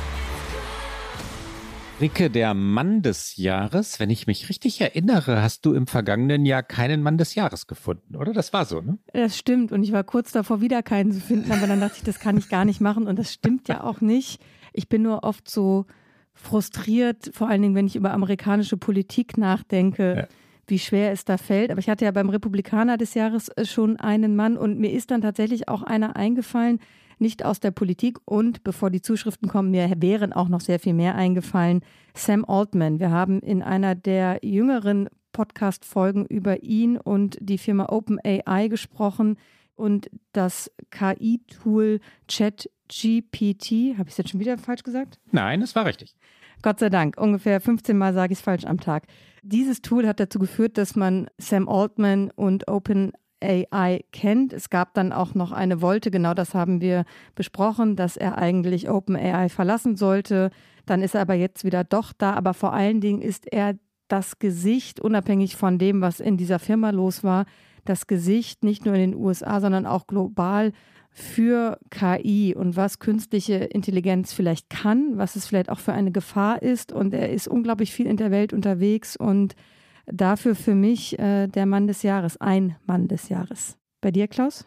[1.98, 6.62] Ricke, der Mann des Jahres, wenn ich mich richtig erinnere, hast du im vergangenen Jahr
[6.62, 8.34] keinen Mann des Jahres gefunden, oder?
[8.34, 8.98] Das war so, ne?
[9.14, 9.72] Das stimmt.
[9.72, 12.36] Und ich war kurz davor, wieder keinen zu finden, aber dann dachte ich, das kann
[12.36, 13.06] ich gar nicht machen.
[13.06, 14.38] Und das stimmt ja auch nicht.
[14.74, 15.86] Ich bin nur oft so
[16.34, 20.14] frustriert, vor allen Dingen, wenn ich über amerikanische Politik nachdenke.
[20.14, 20.28] Ja
[20.68, 21.70] wie schwer es da fällt.
[21.70, 25.10] Aber ich hatte ja beim Republikaner des Jahres äh, schon einen Mann und mir ist
[25.10, 26.80] dann tatsächlich auch einer eingefallen,
[27.18, 30.92] nicht aus der Politik und bevor die Zuschriften kommen, mir wären auch noch sehr viel
[30.92, 31.80] mehr eingefallen.
[32.14, 33.00] Sam Altman.
[33.00, 39.36] Wir haben in einer der jüngeren Podcast-Folgen über ihn und die Firma OpenAI gesprochen
[39.74, 43.98] und das KI-Tool ChatGPT.
[43.98, 45.18] Habe ich es jetzt schon wieder falsch gesagt?
[45.30, 46.16] Nein, es war richtig.
[46.62, 47.20] Gott sei Dank.
[47.20, 49.04] Ungefähr 15 Mal sage ich es falsch am Tag.
[49.42, 54.52] Dieses Tool hat dazu geführt, dass man Sam Altman und OpenAI kennt.
[54.52, 58.90] Es gab dann auch noch eine Wolte, genau das haben wir besprochen, dass er eigentlich
[58.90, 60.50] OpenAI verlassen sollte.
[60.84, 62.34] Dann ist er aber jetzt wieder doch da.
[62.34, 63.74] Aber vor allen Dingen ist er
[64.08, 67.44] das Gesicht, unabhängig von dem, was in dieser Firma los war,
[67.84, 70.72] das Gesicht nicht nur in den USA, sondern auch global
[71.18, 76.60] für KI und was künstliche Intelligenz vielleicht kann, was es vielleicht auch für eine Gefahr
[76.60, 76.92] ist.
[76.92, 79.56] Und er ist unglaublich viel in der Welt unterwegs und
[80.04, 83.78] dafür für mich äh, der Mann des Jahres, ein Mann des Jahres.
[84.02, 84.66] Bei dir, Klaus?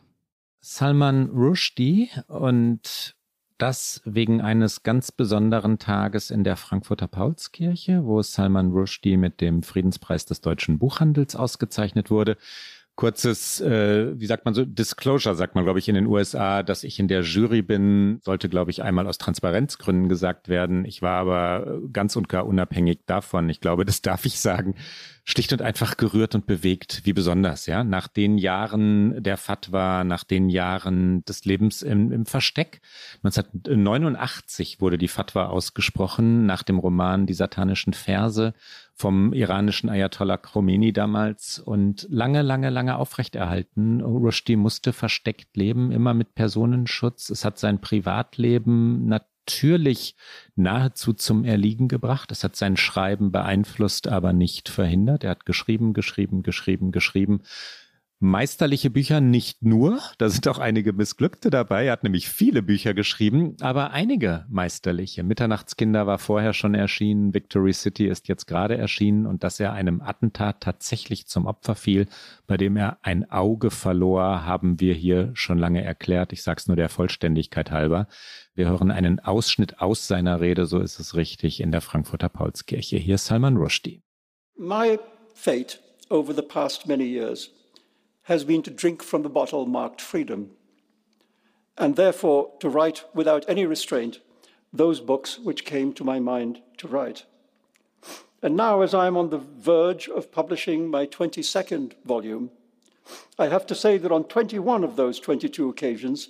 [0.59, 3.15] Salman Rushdie und
[3.59, 9.61] das wegen eines ganz besonderen Tages in der Frankfurter Paulskirche, wo Salman Rushdie mit dem
[9.61, 12.37] Friedenspreis des deutschen Buchhandels ausgezeichnet wurde
[12.99, 16.83] kurzes, äh, wie sagt man so, Disclosure, sagt man, glaube ich, in den USA, dass
[16.83, 20.83] ich in der Jury bin, sollte, glaube ich, einmal aus Transparenzgründen gesagt werden.
[20.83, 23.47] Ich war aber ganz und gar unabhängig davon.
[23.47, 24.75] Ich glaube, das darf ich sagen
[25.29, 27.83] schlicht und einfach gerührt und bewegt, wie besonders, ja.
[27.83, 32.81] Nach den Jahren der Fatwa, nach den Jahren des Lebens im, im Versteck.
[33.23, 38.53] 1989 wurde die Fatwa ausgesprochen, nach dem Roman Die satanischen Verse
[38.95, 44.01] vom iranischen Ayatollah Khomeini damals und lange, lange, lange aufrechterhalten.
[44.01, 47.29] Rushdie musste versteckt leben, immer mit Personenschutz.
[47.29, 49.29] Es hat sein Privatleben natürlich
[50.55, 52.31] nahezu zum Erliegen gebracht.
[52.31, 55.23] Es hat sein Schreiben beeinflusst, aber nicht verhindert.
[55.23, 57.41] Er hat geschrieben, geschrieben, geschrieben, geschrieben
[58.19, 62.93] meisterliche Bücher nicht nur, da sind auch einige missglückte dabei, er hat nämlich viele Bücher
[62.93, 65.23] geschrieben, aber einige meisterliche.
[65.23, 70.01] Mitternachtskinder war vorher schon erschienen, Victory City ist jetzt gerade erschienen und dass er einem
[70.01, 72.07] Attentat tatsächlich zum Opfer fiel,
[72.45, 76.33] bei dem er ein Auge verlor, haben wir hier schon lange erklärt.
[76.33, 78.07] Ich sage es nur der Vollständigkeit halber.
[78.53, 82.97] Wir hören einen Ausschnitt aus seiner Rede, so ist es richtig, in der Frankfurter Paulskirche.
[82.97, 84.01] Hier Salman Rushdie.
[84.57, 84.99] My
[85.33, 85.79] fate
[86.09, 87.51] over the past many years
[88.29, 90.51] has been to drink from the bottle marked freedom,
[91.79, 94.19] and therefore to write without any restraint
[94.71, 97.25] those books which came to my mind to write.
[98.43, 102.51] And now, as I am on the verge of publishing my 22nd volume,
[103.39, 106.29] I have to say that on 21 of those 22 occasions,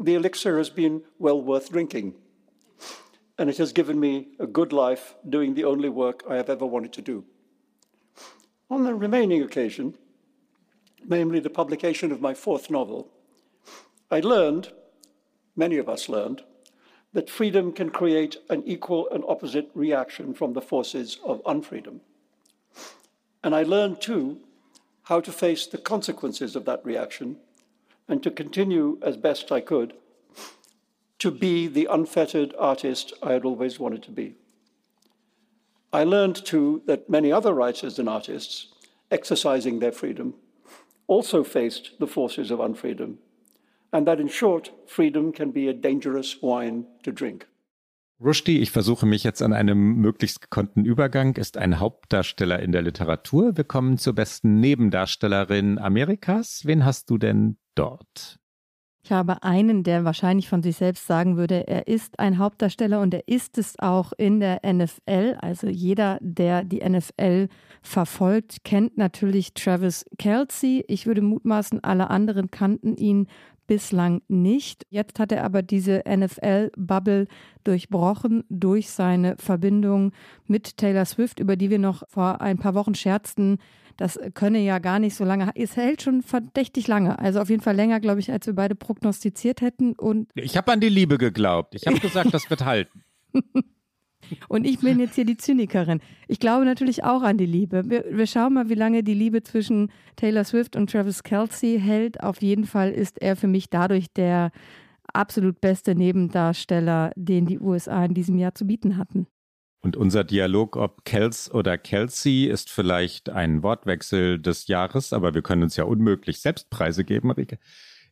[0.00, 2.14] the elixir has been well worth drinking.
[3.38, 6.66] And it has given me a good life doing the only work I have ever
[6.66, 7.24] wanted to do.
[8.68, 9.96] On the remaining occasion,
[11.06, 13.08] namely the publication of my fourth novel,
[14.10, 14.72] I learned,
[15.56, 16.42] many of us learned,
[17.12, 22.00] that freedom can create an equal and opposite reaction from the forces of unfreedom.
[23.42, 24.40] And I learned too
[25.04, 27.36] how to face the consequences of that reaction
[28.06, 29.94] and to continue as best I could
[31.18, 34.34] to be the unfettered artist I had always wanted to be.
[35.92, 38.68] I learned too that many other writers and artists,
[39.10, 40.34] exercising their freedom,
[41.10, 43.18] also faced the forces of unfreedom,
[43.92, 47.46] and that in short, freedom can be a dangerous wine to drink.
[48.22, 52.82] Rushdie, ich versuche mich jetzt an einem möglichst gekonnten Übergang, ist ein Hauptdarsteller in der
[52.82, 53.56] Literatur.
[53.56, 56.66] Wir kommen zur besten Nebendarstellerin Amerikas.
[56.66, 58.38] Wen hast du denn dort?
[59.02, 63.14] Ich habe einen, der wahrscheinlich von sich selbst sagen würde, er ist ein Hauptdarsteller und
[63.14, 65.36] er ist es auch in der NFL.
[65.40, 67.48] Also jeder, der die NFL
[67.80, 70.84] verfolgt, kennt natürlich Travis Kelsey.
[70.86, 73.26] Ich würde mutmaßen, alle anderen kannten ihn
[73.66, 74.84] bislang nicht.
[74.90, 77.26] Jetzt hat er aber diese NFL-Bubble
[77.64, 80.12] durchbrochen durch seine Verbindung
[80.46, 83.58] mit Taylor Swift, über die wir noch vor ein paar Wochen scherzten,
[84.00, 85.50] das könne ja gar nicht so lange.
[85.54, 87.18] Es hält schon verdächtig lange.
[87.18, 89.92] Also auf jeden Fall länger, glaube ich, als wir beide prognostiziert hätten.
[89.92, 91.74] Und ich habe an die Liebe geglaubt.
[91.74, 93.04] Ich habe gesagt, das wird halten.
[94.48, 96.00] Und ich bin jetzt hier die Zynikerin.
[96.28, 97.90] Ich glaube natürlich auch an die Liebe.
[97.90, 102.22] Wir, wir, schauen mal, wie lange die Liebe zwischen Taylor Swift und Travis Kelsey hält.
[102.22, 104.50] Auf jeden Fall ist er für mich dadurch der
[105.12, 109.26] absolut beste Nebendarsteller, den die USA in diesem Jahr zu bieten hatten.
[109.82, 115.42] Und unser Dialog, ob Kels oder Kelsey, ist vielleicht ein Wortwechsel des Jahres, aber wir
[115.42, 117.58] können uns ja unmöglich selbst Preise geben, Rike.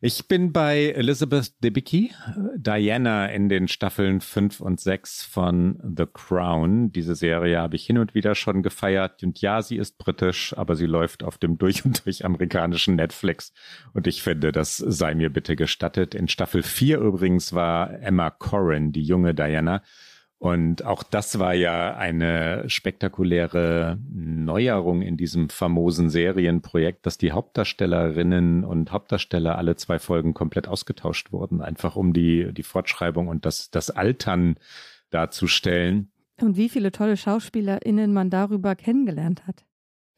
[0.01, 2.13] Ich bin bei Elizabeth Debicki,
[2.55, 6.93] Diana in den Staffeln 5 und 6 von The Crown.
[6.93, 9.21] Diese Serie habe ich hin und wieder schon gefeiert.
[9.23, 13.51] Und ja, sie ist britisch, aber sie läuft auf dem durch und durch amerikanischen Netflix.
[13.91, 16.15] Und ich finde, das sei mir bitte gestattet.
[16.15, 19.83] In Staffel 4 übrigens war Emma Corrin, die junge Diana.
[20.39, 28.63] Und auch das war ja eine spektakuläre Neuerung in diesem famosen Serienprojekt, dass die Hauptdarstellerinnen
[28.63, 33.69] und Hauptdarsteller alle zwei Folgen komplett ausgetauscht wurden, einfach um die, die Fortschreibung und das,
[33.69, 34.55] das Altern
[35.09, 36.09] darzustellen.
[36.39, 39.65] Und wie viele tolle SchauspielerInnen man darüber kennengelernt hat.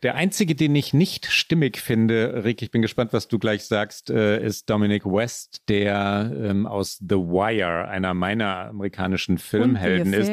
[0.03, 4.09] Der einzige, den ich nicht stimmig finde, Rick, ich bin gespannt, was du gleich sagst,
[4.09, 10.31] äh, ist Dominic West, der ähm, aus The Wire, einer meiner amerikanischen Filmhelden ist.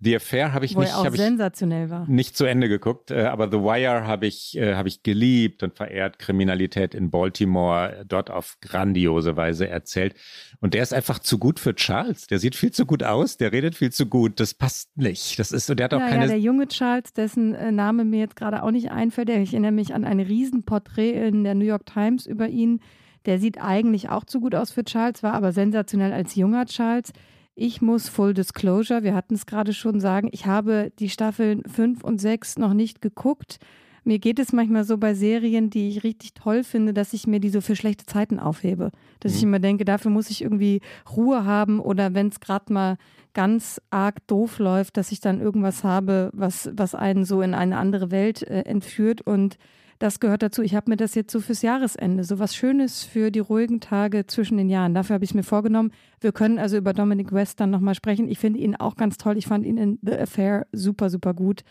[0.00, 2.06] The Affair habe ich Wo nicht, auch hab ich sensationell war.
[2.08, 5.74] nicht zu Ende geguckt, äh, aber The Wire habe ich, äh, habe ich geliebt und
[5.74, 6.18] verehrt.
[6.18, 10.14] Kriminalität in Baltimore, dort auf grandiose Weise erzählt.
[10.60, 12.26] Und der ist einfach zu gut für Charles.
[12.26, 14.40] Der sieht viel zu gut aus, der redet viel zu gut.
[14.40, 15.38] Das passt nicht.
[15.38, 16.26] Das ist so, der hat auch Ja, ja, keine.
[16.28, 19.94] der junge Charles, dessen äh, Name mir jetzt gerade auch nicht einfällt, ich erinnere mich
[19.94, 22.80] an ein Riesenporträt in der New York Times über ihn.
[23.26, 27.12] Der sieht eigentlich auch zu gut aus für Charles, war aber sensationell als junger Charles.
[27.56, 32.02] Ich muss Full Disclosure, wir hatten es gerade schon sagen, ich habe die Staffeln 5
[32.02, 33.58] und 6 noch nicht geguckt.
[34.02, 37.38] Mir geht es manchmal so bei Serien, die ich richtig toll finde, dass ich mir
[37.38, 38.90] die so für schlechte Zeiten aufhebe.
[39.20, 40.80] Dass ich immer denke, dafür muss ich irgendwie
[41.16, 42.96] Ruhe haben oder wenn es gerade mal
[43.34, 47.78] ganz arg doof läuft, dass ich dann irgendwas habe, was, was einen so in eine
[47.78, 49.22] andere Welt äh, entführt.
[49.22, 49.58] Und
[50.04, 50.60] das gehört dazu.
[50.60, 54.26] Ich habe mir das jetzt so fürs Jahresende, so was Schönes für die ruhigen Tage
[54.26, 54.92] zwischen den Jahren.
[54.92, 55.92] Dafür habe ich es mir vorgenommen.
[56.20, 58.28] Wir können also über Dominic West dann nochmal sprechen.
[58.28, 59.38] Ich finde ihn auch ganz toll.
[59.38, 61.64] Ich fand ihn in The Affair super, super gut.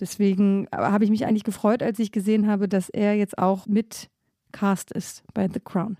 [0.00, 4.08] Deswegen habe ich mich eigentlich gefreut, als ich gesehen habe, dass er jetzt auch mit
[4.50, 5.98] Cast ist bei The Crown.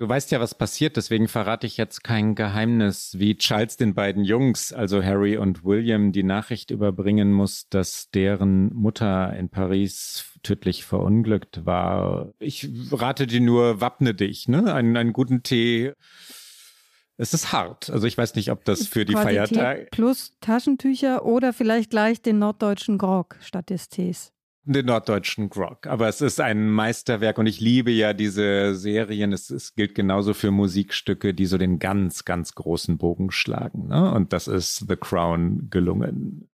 [0.00, 4.24] Du weißt ja, was passiert, deswegen verrate ich jetzt kein Geheimnis, wie Charles den beiden
[4.24, 10.86] Jungs, also Harry und William, die Nachricht überbringen muss, dass deren Mutter in Paris tödlich
[10.86, 12.32] verunglückt war.
[12.38, 14.72] Ich rate dir nur, wappne dich, ne?
[14.72, 15.92] Einen, einen guten Tee.
[17.18, 17.90] Es ist hart.
[17.90, 19.88] Also ich weiß nicht, ob das für die Feiertage.
[19.90, 24.32] Plus Taschentücher oder vielleicht gleich den norddeutschen Grog statt des Tees.
[24.64, 25.86] Den norddeutschen Grog.
[25.86, 29.32] Aber es ist ein Meisterwerk und ich liebe ja diese Serien.
[29.32, 33.88] Es, es gilt genauso für Musikstücke, die so den ganz, ganz großen Bogen schlagen.
[33.88, 34.12] Ne?
[34.12, 36.48] Und das ist The Crown gelungen.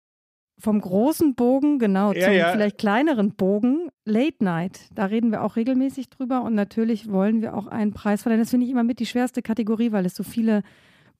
[0.58, 2.52] Vom großen Bogen, genau, Ja, zum ja.
[2.52, 4.88] vielleicht kleineren Bogen, Late Night.
[4.94, 8.40] Da reden wir auch regelmäßig drüber und natürlich wollen wir auch einen Preis verleihen.
[8.40, 10.62] Das finde ich immer mit die schwerste Kategorie, weil es so viele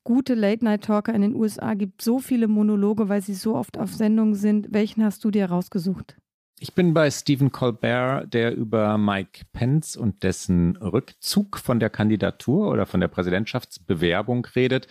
[0.05, 3.77] gute Late Night Talker in den USA gibt, so viele Monologe, weil sie so oft
[3.79, 4.68] auf Sendung sind.
[4.70, 6.16] Welchen hast du dir rausgesucht?
[6.61, 12.71] Ich bin bei Stephen Colbert, der über Mike Pence und dessen Rückzug von der Kandidatur
[12.71, 14.87] oder von der Präsidentschaftsbewerbung redet.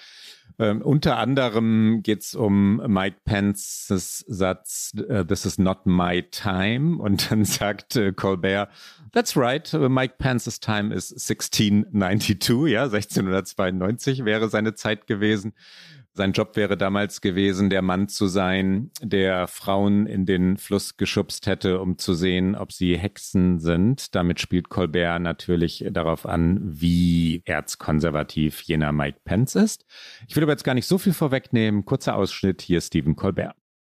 [0.60, 6.97] Ähm, unter anderem geht es um Mike Pences Satz, äh, This is not my time.
[6.97, 8.69] Und dann sagt äh, Colbert,
[9.13, 15.54] That's right, uh, Mike Pence's time is 1692, ja, 1692 wäre seine Zeit gewesen.
[16.15, 21.47] Sein Job wäre damals gewesen, der Mann zu sein, der Frauen in den Fluss geschubst
[21.47, 24.13] hätte, um zu sehen, ob sie Hexen sind.
[24.13, 29.86] Damit spielt Colbert natürlich darauf an, wie erzkonservativ jener Mike Pence ist.
[30.28, 31.84] Ich will aber jetzt gar nicht so viel vorwegnehmen.
[31.84, 33.56] Kurzer Ausschnitt, hier Stephen Colbert.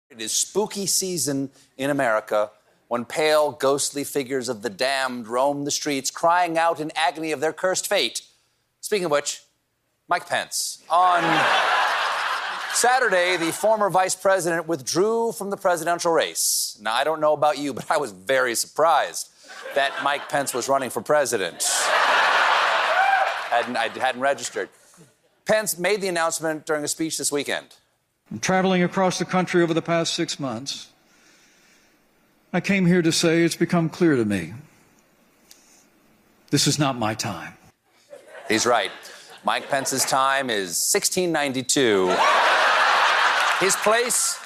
[0.10, 2.52] It is spooky season in America
[2.90, 7.42] when pale, ghostly figures of the damned roam the streets, crying out in agony of
[7.42, 8.24] their cursed fate.
[8.82, 9.44] Speaking of which,
[10.08, 10.84] Mike Pence.
[10.90, 11.22] On
[12.78, 16.78] Saturday, the former vice president withdrew from the presidential race.
[16.80, 19.30] Now, I don't know about you, but I was very surprised
[19.74, 21.64] that Mike Pence was running for president.
[23.50, 24.70] hadn't, I hadn't registered.
[25.48, 27.66] Pence made the announcement during a speech this weekend.
[28.42, 30.90] Traveling across the country over the past six months,
[32.54, 34.54] I came here to say it's become clear to me
[36.52, 37.56] this is not my time.
[38.48, 38.92] He's right.
[39.44, 42.16] Mike Pence's time is 1692.
[43.60, 44.40] His place,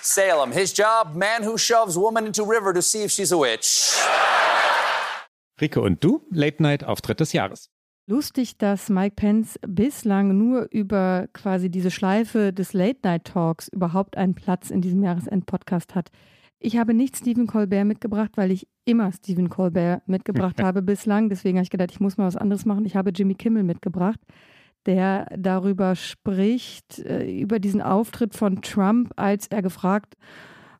[0.00, 0.50] Salem.
[0.50, 3.92] His job, man who shoves woman into river to see if she's a witch.
[5.60, 7.68] Rike und du, Late Night Auftritt des Jahres.
[8.06, 14.16] Lustig, dass Mike Pence bislang nur über quasi diese Schleife des Late Night Talks überhaupt
[14.16, 16.10] einen Platz in diesem Jahresend-Podcast hat.
[16.58, 21.28] Ich habe nicht Stephen Colbert mitgebracht, weil ich immer Stephen Colbert mitgebracht habe bislang.
[21.28, 22.86] Deswegen habe ich gedacht, ich muss mal was anderes machen.
[22.86, 24.20] Ich habe Jimmy Kimmel mitgebracht,
[24.86, 30.16] der darüber spricht, äh, über diesen Auftritt von Trump, als er gefragt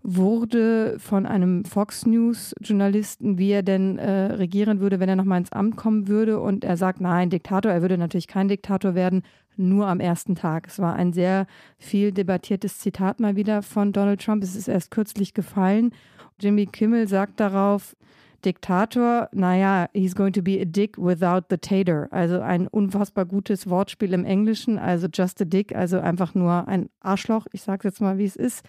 [0.06, 5.40] wurde von einem Fox News Journalisten, wie er denn äh, regieren würde, wenn er nochmal
[5.40, 6.40] ins Amt kommen würde.
[6.40, 9.22] Und er sagt, nein, Diktator, er würde natürlich kein Diktator werden,
[9.56, 10.66] nur am ersten Tag.
[10.68, 11.46] Es war ein sehr
[11.78, 14.42] viel debattiertes Zitat mal wieder von Donald Trump.
[14.42, 15.92] Es ist erst kürzlich gefallen.
[16.38, 17.96] Jimmy Kimmel sagt darauf,
[18.44, 22.08] Diktator, naja, he's going to be a dick without the tater.
[22.10, 26.90] Also ein unfassbar gutes Wortspiel im Englischen, also just a dick, also einfach nur ein
[27.00, 27.46] Arschloch.
[27.52, 28.64] Ich sage jetzt mal, wie es ist.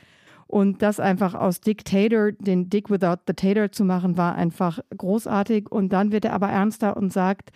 [0.48, 5.72] Und das einfach aus Dictator, den Dick without the Tater zu machen, war einfach großartig.
[5.72, 7.52] Und dann wird er aber ernster und sagt,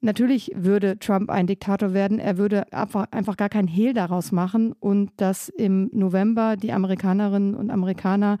[0.00, 2.18] natürlich würde Trump ein Diktator werden.
[2.18, 4.72] Er würde einfach, einfach gar kein Hehl daraus machen.
[4.78, 8.38] Und dass im November die Amerikanerinnen und Amerikaner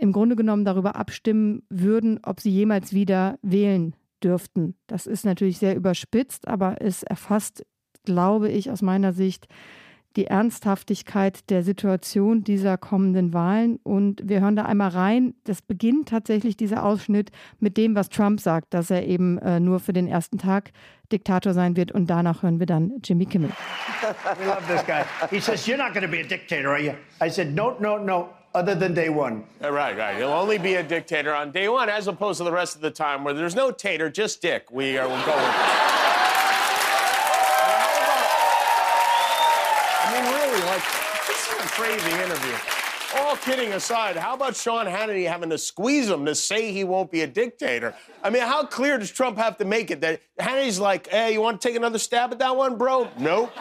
[0.00, 4.74] im Grunde genommen darüber abstimmen würden, ob sie jemals wieder wählen dürften.
[4.86, 7.64] Das ist natürlich sehr überspitzt, aber es erfasst,
[8.04, 9.46] glaube ich, aus meiner Sicht
[10.16, 13.78] die Ernsthaftigkeit der Situation dieser kommenden Wahlen.
[13.84, 15.34] Und wir hören da einmal rein.
[15.44, 17.30] Das beginnt tatsächlich dieser Ausschnitt
[17.60, 20.72] mit dem, was Trump sagt, dass er eben äh, nur für den ersten Tag
[21.12, 21.92] Diktator sein wird.
[21.92, 23.50] Und danach hören wir dann Jimmy Kimmel.
[24.38, 25.04] We love this guy.
[25.30, 26.92] He says, You're not going to be a dictator, are you?
[27.22, 28.30] I said, No, no, no.
[28.52, 29.44] Other than day one.
[29.62, 30.16] Uh, Right, right.
[30.16, 32.90] He'll only be a dictator on day one, as opposed to the rest of the
[32.90, 34.66] time where there's no tater, just dick.
[34.72, 35.54] We are we'll go with.
[40.02, 40.82] I mean, really, like,
[41.28, 42.56] this is a crazy interview.
[43.16, 47.10] All kidding aside, how about Sean Hannity having to squeeze him to say he won't
[47.10, 47.94] be a dictator?
[48.22, 51.40] I mean, how clear does Trump have to make it that Hannity's like, hey, you
[51.40, 53.08] want to take another stab at that one, bro?
[53.18, 53.52] Nope.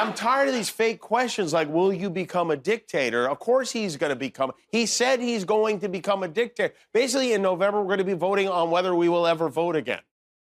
[0.00, 3.28] I'm tired of these fake questions like, will you become a dictator?
[3.28, 4.50] Of course he's going to become.
[4.72, 6.72] He said he's going to become a dictator.
[6.94, 10.00] Basically, in November, we're going to be voting on whether we will ever vote again.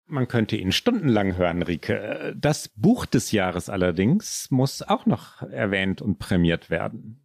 [0.08, 2.34] Man könnte ihn stundenlang hören, Rike.
[2.36, 7.20] Das Buch des Jahres allerdings muss auch noch erwähnt und prämiert werden.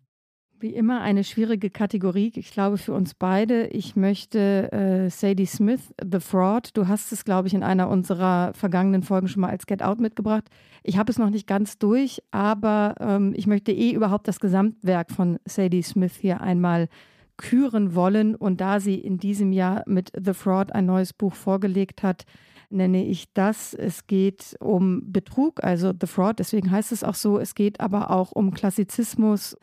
[0.61, 3.65] Wie immer eine schwierige Kategorie, ich glaube für uns beide.
[3.69, 6.69] Ich möchte äh, Sadie Smith, The Fraud.
[6.75, 9.99] Du hast es, glaube ich, in einer unserer vergangenen Folgen schon mal als Get Out
[9.99, 10.43] mitgebracht.
[10.83, 15.09] Ich habe es noch nicht ganz durch, aber ähm, ich möchte eh überhaupt das Gesamtwerk
[15.09, 16.89] von Sadie Smith hier einmal
[17.37, 18.35] küren wollen.
[18.35, 22.25] Und da sie in diesem Jahr mit The Fraud ein neues Buch vorgelegt hat,
[22.69, 23.73] nenne ich das.
[23.73, 27.39] Es geht um Betrug, also The Fraud, deswegen heißt es auch so.
[27.39, 29.57] Es geht aber auch um Klassizismus.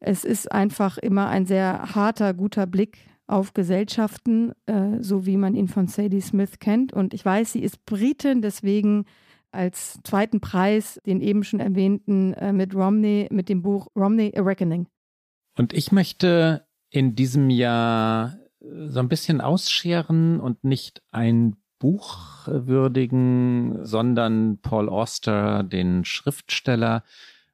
[0.00, 5.54] Es ist einfach immer ein sehr harter, guter Blick auf Gesellschaften, äh, so wie man
[5.54, 6.92] ihn von Sadie Smith kennt.
[6.92, 9.04] Und ich weiß, sie ist Britin, deswegen
[9.50, 14.42] als zweiten Preis den eben schon erwähnten äh, mit Romney, mit dem Buch Romney A
[14.42, 14.86] Reckoning.
[15.56, 23.84] Und ich möchte in diesem Jahr so ein bisschen ausscheren und nicht ein Buch würdigen,
[23.84, 27.04] sondern Paul Auster, den Schriftsteller.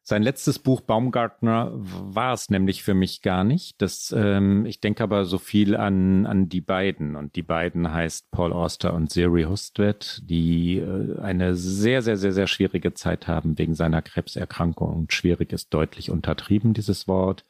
[0.06, 3.80] Sein letztes Buch Baumgartner war es nämlich für mich gar nicht.
[3.80, 7.16] Das, ähm, ich denke aber so viel an, an die beiden.
[7.16, 12.32] Und die beiden heißt Paul Auster und Siri Hustvedt, die äh, eine sehr, sehr, sehr,
[12.32, 14.94] sehr schwierige Zeit haben wegen seiner Krebserkrankung.
[14.94, 17.46] Und schwierig ist deutlich untertrieben, dieses Wort.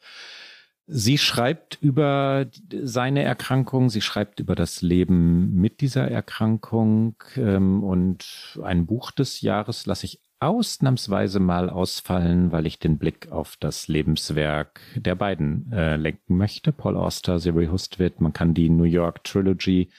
[0.87, 2.45] Sie schreibt über
[2.83, 9.41] seine Erkrankung, sie schreibt über das Leben mit dieser Erkrankung ähm, und ein Buch des
[9.41, 15.71] Jahres lasse ich ausnahmsweise mal ausfallen, weil ich den Blick auf das Lebenswerk der beiden
[15.71, 16.71] äh, lenken möchte.
[16.71, 19.89] Paul Auster, Siri Hustvedt, man kann die New York Trilogy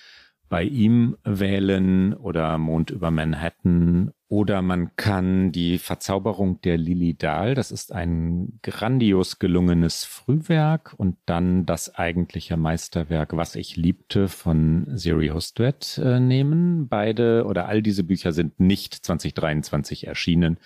[0.48, 7.54] bei ihm wählen oder Mond über Manhattan oder man kann die Verzauberung der Lily Dahl,
[7.54, 14.86] das ist ein grandios gelungenes Frühwerk und dann das eigentliche Meisterwerk, was ich liebte von
[14.96, 16.88] Siri Hustvedt äh, nehmen.
[16.88, 20.58] Beide oder all diese Bücher sind nicht 2023 erschienen.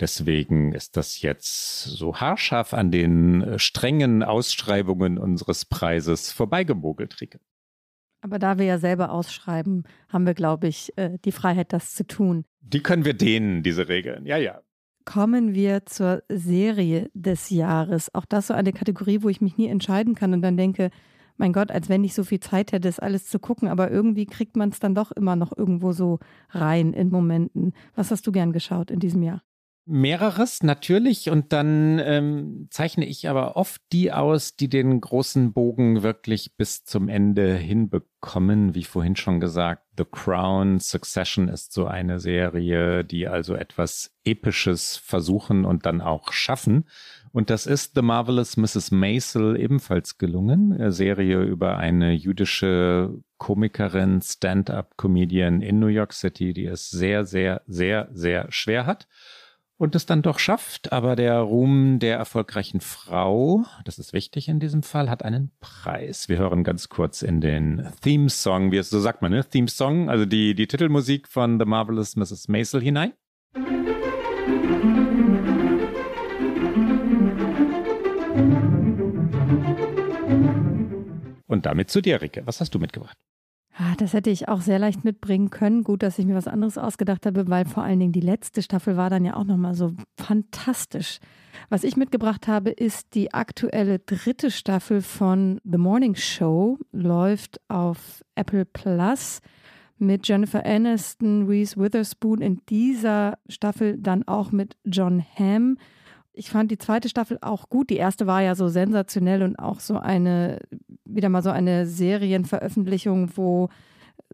[0.00, 7.40] Deswegen ist das jetzt so haarscharf an den äh, strengen Ausschreibungen unseres Preises vorbeigemogelt, Rike.
[8.22, 12.06] Aber da wir ja selber ausschreiben, haben wir, glaube ich, äh, die Freiheit, das zu
[12.06, 12.44] tun.
[12.60, 14.24] Die können wir dehnen, diese Regeln.
[14.26, 14.60] Ja, ja.
[15.04, 18.14] Kommen wir zur Serie des Jahres.
[18.14, 20.90] Auch das so eine Kategorie, wo ich mich nie entscheiden kann und dann denke,
[21.36, 24.26] mein Gott, als wenn ich so viel Zeit hätte, das alles zu gucken, aber irgendwie
[24.26, 26.20] kriegt man es dann doch immer noch irgendwo so
[26.50, 27.72] rein in Momenten.
[27.96, 29.42] Was hast du gern geschaut in diesem Jahr?
[29.92, 36.02] Mehreres natürlich und dann ähm, zeichne ich aber oft die aus, die den großen Bogen
[36.02, 38.74] wirklich bis zum Ende hinbekommen.
[38.74, 44.96] Wie vorhin schon gesagt, The Crown, Succession ist so eine Serie, die also etwas Episches
[44.96, 46.86] versuchen und dann auch schaffen.
[47.30, 48.92] Und das ist The Marvelous Mrs.
[48.92, 50.72] Maisel ebenfalls gelungen.
[50.72, 57.60] Eine Serie über eine jüdische Komikerin, Stand-up-Comedian in New York City, die es sehr, sehr,
[57.66, 59.06] sehr, sehr schwer hat.
[59.82, 60.92] Und es dann doch schafft.
[60.92, 66.28] Aber der Ruhm der erfolgreichen Frau, das ist wichtig in diesem Fall, hat einen Preis.
[66.28, 69.44] Wir hören ganz kurz in den Theme-Song, wie es so sagt man, ne?
[69.44, 72.46] Theme-Song, also die, die Titelmusik von The Marvelous Mrs.
[72.46, 73.12] Maisel hinein.
[81.48, 82.42] Und damit zu dir, Ricke.
[82.46, 83.18] Was hast du mitgebracht?
[83.74, 85.82] Ah, das hätte ich auch sehr leicht mitbringen können.
[85.82, 88.98] Gut, dass ich mir was anderes ausgedacht habe, weil vor allen Dingen die letzte Staffel
[88.98, 91.20] war dann ja auch nochmal so fantastisch.
[91.70, 98.22] Was ich mitgebracht habe, ist die aktuelle dritte Staffel von The Morning Show, läuft auf
[98.34, 99.40] Apple Plus
[99.98, 105.78] mit Jennifer Aniston, Reese Witherspoon, in dieser Staffel dann auch mit John Hamm.
[106.34, 107.90] Ich fand die zweite Staffel auch gut.
[107.90, 110.60] Die erste war ja so sensationell und auch so eine,
[111.04, 113.68] wieder mal so eine Serienveröffentlichung, wo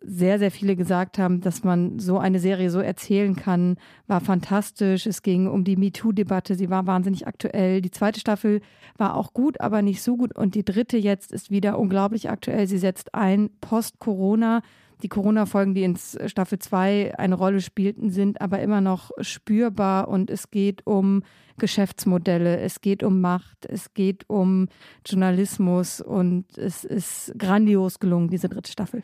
[0.03, 3.76] sehr, sehr viele gesagt haben, dass man so eine Serie so erzählen kann,
[4.07, 5.07] war fantastisch.
[5.07, 7.80] Es ging um die MeToo-Debatte, sie war wahnsinnig aktuell.
[7.80, 8.61] Die zweite Staffel
[8.96, 10.36] war auch gut, aber nicht so gut.
[10.36, 12.66] Und die dritte jetzt ist wieder unglaublich aktuell.
[12.66, 14.62] Sie setzt ein post-Corona.
[15.03, 20.30] Die Corona-Folgen, die in Staffel 2 eine Rolle spielten, sind aber immer noch spürbar und
[20.30, 21.22] es geht um
[21.59, 24.68] Geschäftsmodelle, es geht um Macht, es geht um
[25.07, 29.03] Journalismus und es ist grandios gelungen, diese dritte Staffel.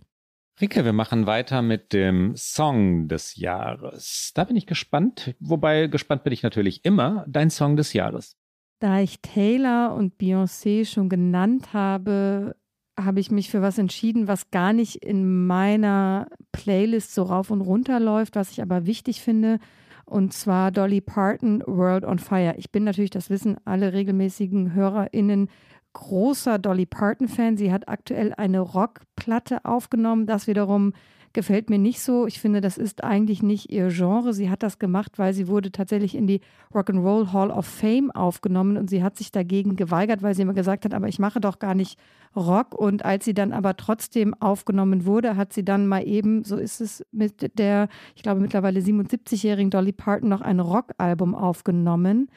[0.60, 4.30] Rike, wir machen weiter mit dem Song des Jahres.
[4.34, 8.36] Da bin ich gespannt, wobei gespannt bin ich natürlich immer, dein Song des Jahres.
[8.78, 12.54] Da ich Taylor und Beyoncé schon genannt habe,
[12.98, 17.60] habe ich mich für was entschieden, was gar nicht in meiner Playlist so rauf und
[17.60, 19.58] runter läuft, was ich aber wichtig finde.
[20.04, 22.54] Und zwar Dolly Parton, World on Fire.
[22.56, 25.48] Ich bin natürlich, das wissen alle regelmäßigen HörerInnen,
[25.94, 27.56] großer Dolly Parton-Fan.
[27.56, 30.26] Sie hat aktuell eine Rockplatte aufgenommen.
[30.26, 30.92] Das wiederum
[31.34, 32.26] gefällt mir nicht so.
[32.26, 34.32] Ich finde, das ist eigentlich nicht ihr Genre.
[34.32, 36.40] Sie hat das gemacht, weil sie wurde tatsächlich in die
[36.72, 40.86] Rock'n'Roll Hall of Fame aufgenommen und sie hat sich dagegen geweigert, weil sie immer gesagt
[40.86, 41.98] hat, aber ich mache doch gar nicht
[42.34, 42.74] Rock.
[42.74, 46.80] Und als sie dann aber trotzdem aufgenommen wurde, hat sie dann mal eben, so ist
[46.80, 52.28] es mit der, ich glaube mittlerweile 77-jährigen Dolly Parton, noch ein Rockalbum aufgenommen.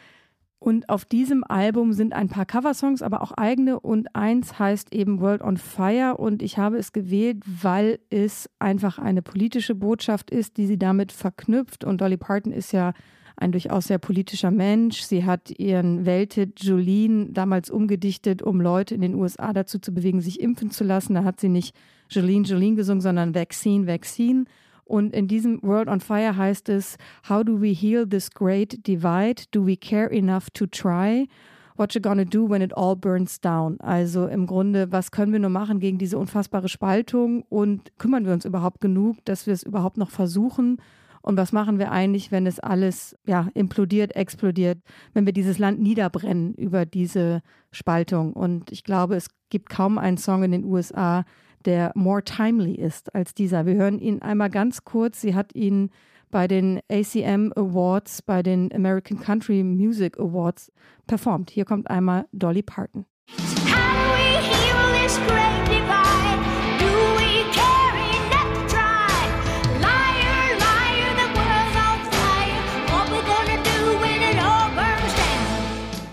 [0.59, 5.21] Und auf diesem Album sind ein paar Coversongs, aber auch eigene und eins heißt eben
[5.21, 10.57] World on Fire und ich habe es gewählt, weil es einfach eine politische Botschaft ist,
[10.57, 12.93] die sie damit verknüpft und Dolly Parton ist ja
[13.39, 15.01] ein durchaus sehr politischer Mensch.
[15.01, 20.21] Sie hat ihren Welthit Jolene damals umgedichtet, um Leute in den USA dazu zu bewegen,
[20.21, 21.13] sich impfen zu lassen.
[21.13, 21.75] Da hat sie nicht
[22.09, 24.45] Jolene Jolene gesungen, sondern Vaccine Vaccine.
[24.87, 26.97] Und in diesem World on Fire heißt es,
[27.29, 29.43] How do we heal this great divide?
[29.51, 31.27] Do we care enough to try?
[31.75, 33.79] What you gonna do when it all burns down?
[33.81, 38.33] Also im Grunde, was können wir nur machen gegen diese unfassbare Spaltung und kümmern wir
[38.33, 40.77] uns überhaupt genug, dass wir es überhaupt noch versuchen?
[41.21, 44.79] Und was machen wir eigentlich, wenn es alles ja, implodiert, explodiert,
[45.13, 48.33] wenn wir dieses Land niederbrennen über diese Spaltung?
[48.33, 51.25] Und ich glaube, es gibt kaum einen Song in den USA,
[51.67, 53.65] der more timely ist als dieser.
[53.65, 55.19] Wir hören ihn einmal ganz kurz.
[55.19, 55.91] Sie hat ihn
[56.31, 60.71] bei den ACM Awards, bei den American Country Music Awards
[61.07, 61.51] performt.
[61.51, 63.05] Hier kommt einmal Dolly Parton.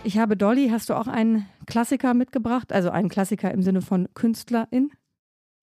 [0.03, 2.73] Ich habe Dolly, hast du auch einen Klassiker mitgebracht?
[2.73, 4.91] Also einen Klassiker im Sinne von Künstlerin?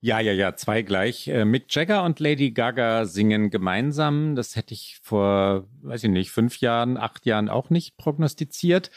[0.03, 1.27] Ja, ja, ja, zwei gleich.
[1.27, 4.35] Äh, Mick Jagger und Lady Gaga singen gemeinsam.
[4.35, 8.89] Das hätte ich vor, weiß ich nicht, fünf Jahren, acht Jahren auch nicht prognostiziert.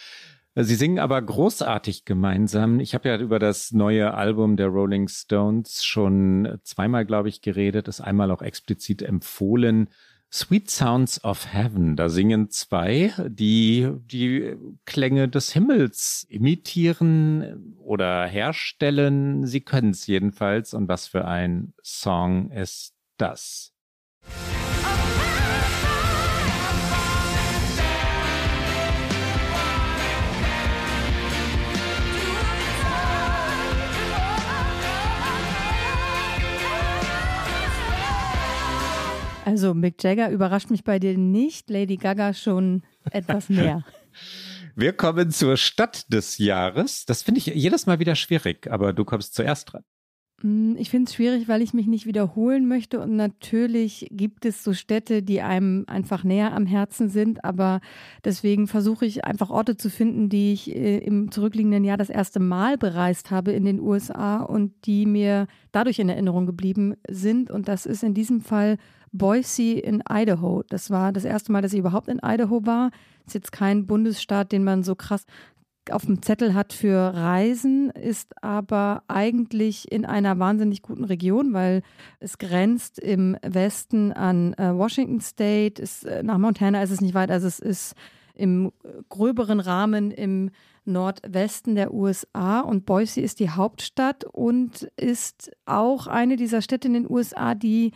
[0.55, 2.81] Äh, sie singen aber großartig gemeinsam.
[2.81, 7.87] Ich habe ja über das neue Album der Rolling Stones schon zweimal, glaube ich, geredet,
[7.87, 9.91] es einmal auch explizit empfohlen.
[10.37, 11.95] Sweet Sounds of Heaven.
[11.95, 19.47] Da singen zwei, die die Klänge des Himmels imitieren oder herstellen.
[19.47, 20.75] Sie können es jedenfalls.
[20.75, 23.74] Und was für ein Song ist das?
[39.45, 43.85] Also Mick Jagger überrascht mich bei dir nicht, Lady Gaga schon etwas mehr.
[44.77, 47.05] Wir kommen zur Stadt des Jahres.
[47.05, 49.85] Das finde ich jedes Mal wieder schwierig, aber du kommst zuerst dran.
[50.41, 53.01] Hm, ich finde es schwierig, weil ich mich nicht wiederholen möchte.
[53.01, 57.45] Und natürlich gibt es so Städte, die einem einfach näher am Herzen sind.
[57.45, 57.81] Aber
[58.25, 62.41] deswegen versuche ich einfach Orte zu finden, die ich äh, im zurückliegenden Jahr das erste
[62.41, 67.51] Mal bereist habe in den USA und die mir dadurch in Erinnerung geblieben sind.
[67.51, 68.79] Und das ist in diesem Fall
[69.15, 70.65] Boise in Idaho.
[70.69, 72.91] Das war das erste Mal, dass ich überhaupt in Idaho war.
[73.27, 75.25] Ist jetzt kein Bundesstaat, den man so krass
[75.91, 81.83] auf dem Zettel hat für Reisen, ist aber eigentlich in einer wahnsinnig guten Region, weil
[82.21, 87.15] es grenzt im Westen an äh, Washington State, ist, äh, nach Montana ist es nicht
[87.15, 87.95] weit, also es ist
[88.35, 88.73] im
[89.11, 90.51] gröberen Rahmen im
[90.87, 96.95] Nordwesten der USA und Boise ist die Hauptstadt und ist auch eine dieser Städte in
[96.95, 97.93] den USA, die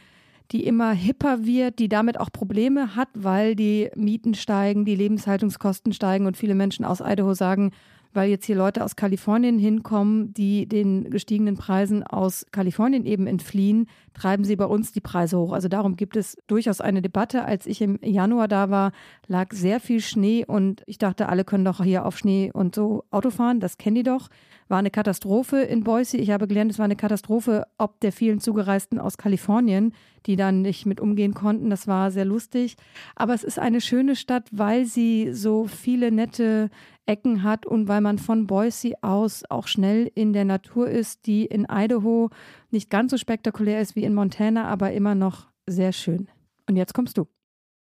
[0.53, 5.93] die immer hipper wird, die damit auch Probleme hat, weil die Mieten steigen, die Lebenshaltungskosten
[5.93, 7.73] steigen und viele Menschen aus Idaho sagen,
[8.15, 13.87] weil jetzt hier Leute aus Kalifornien hinkommen, die den gestiegenen Preisen aus Kalifornien eben entfliehen,
[14.15, 15.53] treiben sie bei uns die Preise hoch.
[15.53, 17.45] Also darum gibt es durchaus eine Debatte.
[17.45, 18.93] Als ich im Januar da war,
[19.27, 23.05] lag sehr viel Schnee und ich dachte, alle können doch hier auf Schnee und so
[23.11, 23.61] Auto fahren.
[23.61, 24.29] Das kennen die doch.
[24.69, 26.19] War eine Katastrophe in Boise.
[26.19, 29.95] Ich habe gelernt, es war eine Katastrophe ob der vielen Zugereisten aus Kalifornien,
[30.27, 31.71] die dann nicht mit umgehen konnten.
[31.71, 32.77] Das war sehr lustig.
[33.17, 36.71] Aber es ist eine schöne Stadt, weil sie so viele nette
[37.07, 41.47] Ecken hat und weil man von Boise aus auch schnell in der Natur ist, die
[41.47, 42.31] in Idaho
[42.71, 46.29] nicht ganz so spektakulär ist wie in Montana, aber immer noch sehr schön.
[46.69, 47.27] Und jetzt kommst du.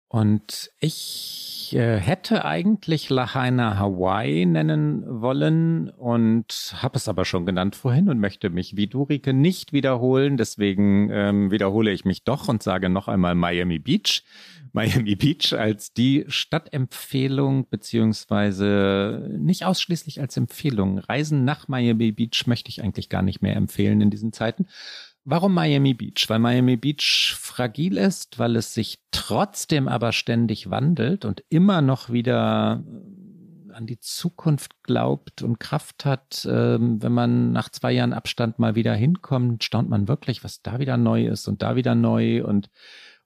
[0.07, 7.75] Und ich äh, hätte eigentlich Lahaina Hawaii nennen wollen und habe es aber schon genannt
[7.75, 10.37] vorhin und möchte mich wie du, Rike, nicht wiederholen.
[10.37, 14.23] Deswegen ähm, wiederhole ich mich doch und sage noch einmal Miami Beach.
[14.73, 20.99] Miami Beach als die Stadtempfehlung, beziehungsweise nicht ausschließlich als Empfehlung.
[20.99, 24.67] Reisen nach Miami Beach möchte ich eigentlich gar nicht mehr empfehlen in diesen Zeiten.
[25.27, 26.25] Warum Miami Beach?
[26.27, 32.11] Weil Miami Beach fragil ist, weil es sich trotzdem aber ständig wandelt und immer noch
[32.11, 36.47] wieder äh, an die Zukunft glaubt und Kraft hat.
[36.47, 40.77] Ähm, wenn man nach zwei Jahren Abstand mal wieder hinkommt, staunt man wirklich, was da
[40.77, 42.69] wieder neu ist und da wieder neu und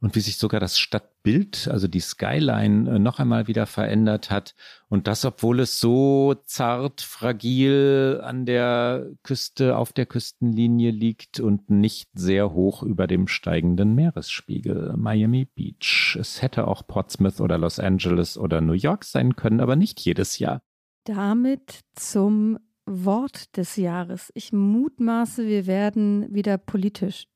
[0.02, 4.56] und wie sich sogar das Stadtbild, also die Skyline, äh, noch einmal wieder verändert hat.
[4.88, 11.70] Und das, obwohl es so zart, fragil an der Küste, auf der Küstenlinie liegt und
[11.70, 14.96] nicht sehr hoch über dem steigenden Meeresspiegel.
[14.96, 16.18] Miami Beach.
[16.20, 20.40] Es hätte auch Portsmouth oder Los Angeles oder New York sein können, aber nicht jedes
[20.40, 20.62] Jahr.
[21.04, 24.32] Damit zum Wort des Jahres.
[24.34, 27.28] Ich mutmaße, wir werden wieder politisch.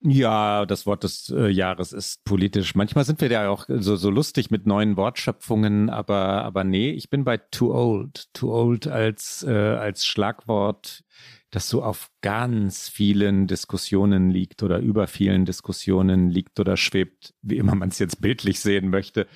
[0.00, 2.76] Ja, das Wort des äh, Jahres ist politisch.
[2.76, 7.10] Manchmal sind wir ja auch so, so lustig mit neuen Wortschöpfungen, aber, aber nee, ich
[7.10, 8.32] bin bei too old.
[8.32, 11.02] Too old als, äh, als Schlagwort,
[11.50, 17.56] das so auf ganz vielen Diskussionen liegt oder über vielen Diskussionen liegt oder schwebt, wie
[17.56, 19.26] immer man es jetzt bildlich sehen möchte.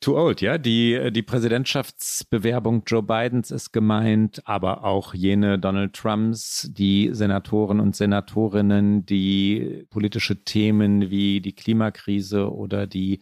[0.00, 0.58] Too old, ja.
[0.58, 7.94] Die, die Präsidentschaftsbewerbung Joe Bidens ist gemeint, aber auch jene Donald Trumps, die Senatoren und
[7.94, 13.20] Senatorinnen, die politische Themen wie die Klimakrise oder die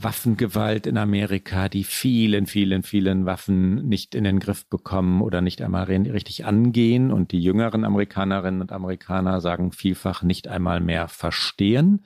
[0.00, 5.60] Waffengewalt in Amerika, die vielen, vielen, vielen Waffen nicht in den Griff bekommen oder nicht
[5.60, 12.04] einmal richtig angehen und die jüngeren Amerikanerinnen und Amerikaner sagen vielfach nicht einmal mehr verstehen.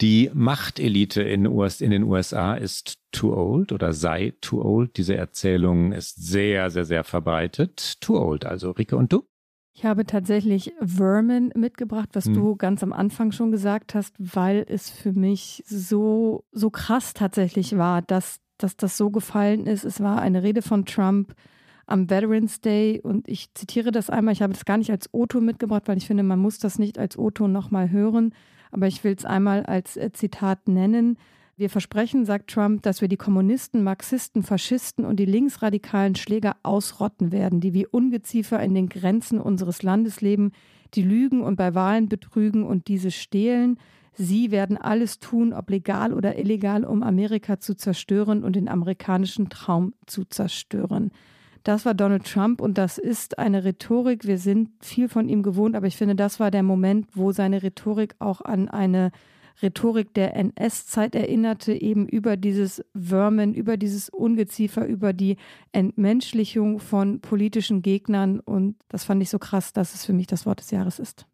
[0.00, 4.96] Die Machtelite in, in den USA ist too old oder sei too old.
[4.98, 8.00] Diese Erzählung ist sehr, sehr, sehr verbreitet.
[8.00, 9.26] Too old, also Rike und du?
[9.74, 12.34] Ich habe tatsächlich Vermin mitgebracht, was hm.
[12.34, 17.76] du ganz am Anfang schon gesagt hast, weil es für mich so, so krass tatsächlich
[17.76, 19.84] war, dass, dass das so gefallen ist.
[19.84, 21.34] Es war eine Rede von Trump
[21.86, 24.32] am Veterans Day und ich zitiere das einmal.
[24.32, 26.98] Ich habe das gar nicht als O-Ton mitgebracht, weil ich finde, man muss das nicht
[26.98, 28.32] als O-Ton nochmal hören
[28.74, 31.16] aber ich will es einmal als äh, Zitat nennen.
[31.56, 37.30] Wir versprechen, sagt Trump, dass wir die Kommunisten, Marxisten, Faschisten und die linksradikalen Schläger ausrotten
[37.30, 40.50] werden, die wie Ungeziefer in den Grenzen unseres Landes leben,
[40.94, 43.78] die lügen und bei Wahlen betrügen und diese stehlen.
[44.14, 49.48] Sie werden alles tun, ob legal oder illegal, um Amerika zu zerstören und den amerikanischen
[49.48, 51.12] Traum zu zerstören.
[51.62, 54.26] Das war Donald Trump und das ist eine Rhetorik.
[54.26, 57.62] Wir sind viel von ihm gewohnt, aber ich finde, das war der Moment, wo seine
[57.62, 59.12] Rhetorik auch an eine
[59.62, 65.36] Rhetorik der NS-Zeit erinnerte, eben über dieses Vermin, über dieses Ungeziefer, über die
[65.72, 68.40] Entmenschlichung von politischen Gegnern.
[68.40, 71.26] Und das fand ich so krass, dass es für mich das Wort des Jahres ist.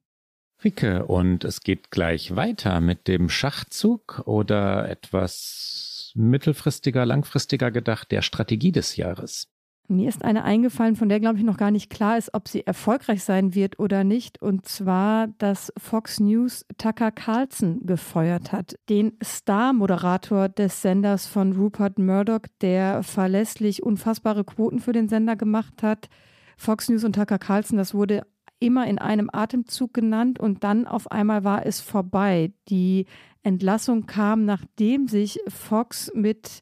[0.62, 8.20] Rike, und es geht gleich weiter mit dem Schachzug oder etwas mittelfristiger, langfristiger gedacht, der
[8.20, 9.48] Strategie des Jahres.
[9.90, 12.64] Mir ist eine eingefallen, von der, glaube ich, noch gar nicht klar ist, ob sie
[12.64, 14.40] erfolgreich sein wird oder nicht.
[14.40, 18.76] Und zwar, dass Fox News Tucker Carlson gefeuert hat.
[18.88, 25.82] Den Star-Moderator des Senders von Rupert Murdoch, der verlässlich unfassbare Quoten für den Sender gemacht
[25.82, 26.08] hat.
[26.56, 28.22] Fox News und Tucker Carlson, das wurde
[28.60, 32.52] immer in einem Atemzug genannt und dann auf einmal war es vorbei.
[32.68, 33.06] Die
[33.42, 36.60] Entlassung kam, nachdem sich Fox mit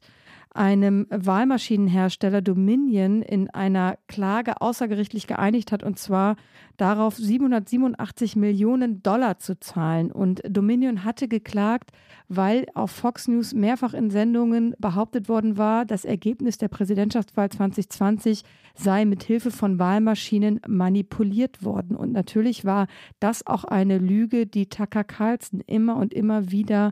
[0.59, 6.35] einem Wahlmaschinenhersteller Dominion in einer Klage außergerichtlich geeinigt hat, und zwar
[6.75, 10.11] darauf 787 Millionen Dollar zu zahlen.
[10.11, 11.91] Und Dominion hatte geklagt,
[12.27, 18.43] weil auf Fox News mehrfach in Sendungen behauptet worden war, das Ergebnis der Präsidentschaftswahl 2020
[18.75, 21.95] sei mit Hilfe von Wahlmaschinen manipuliert worden.
[21.95, 22.87] Und natürlich war
[23.21, 26.91] das auch eine Lüge, die Tucker Carlson immer und immer wieder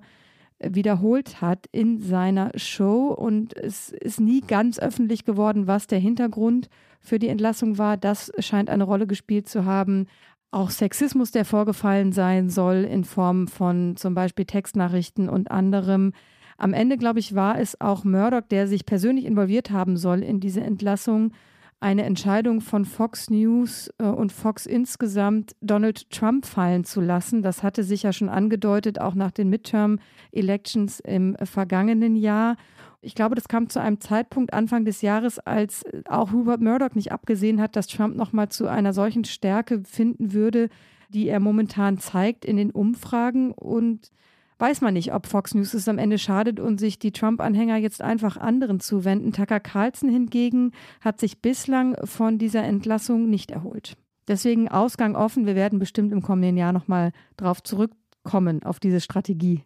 [0.59, 6.69] wiederholt hat in seiner Show und es ist nie ganz öffentlich geworden, was der Hintergrund
[6.99, 7.97] für die Entlassung war.
[7.97, 10.07] Das scheint eine Rolle gespielt zu haben.
[10.49, 16.13] Auch Sexismus, der vorgefallen sein soll in Form von zum Beispiel Textnachrichten und anderem.
[16.57, 20.39] Am Ende, glaube ich, war es auch Murdoch, der sich persönlich involviert haben soll in
[20.39, 21.33] diese Entlassung
[21.79, 27.43] eine Entscheidung von Fox News äh, und Fox insgesamt, Donald Trump fallen zu lassen.
[27.43, 32.55] Das hatte sich ja schon angedeutet, auch nach den Midterm-Elections im vergangenen Jahr.
[33.01, 37.11] Ich glaube, das kam zu einem Zeitpunkt Anfang des Jahres, als auch Rupert Murdoch nicht
[37.11, 40.69] abgesehen hat, dass Trump nochmal zu einer solchen Stärke finden würde,
[41.09, 43.51] die er momentan zeigt in den Umfragen.
[43.51, 44.11] Und
[44.59, 48.01] weiß man nicht, ob Fox News es am Ende schadet und sich die Trump-Anhänger jetzt
[48.01, 49.31] einfach anderen zuwenden.
[49.31, 53.97] Tucker Carlson hingegen hat sich bislang von dieser Entlassung nicht erholt.
[54.27, 55.45] Deswegen Ausgang offen.
[55.45, 59.63] Wir werden bestimmt im kommenden Jahr nochmal drauf zurückkommen, auf diese Strategie.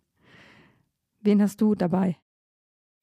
[1.22, 2.18] Wen hast du dabei?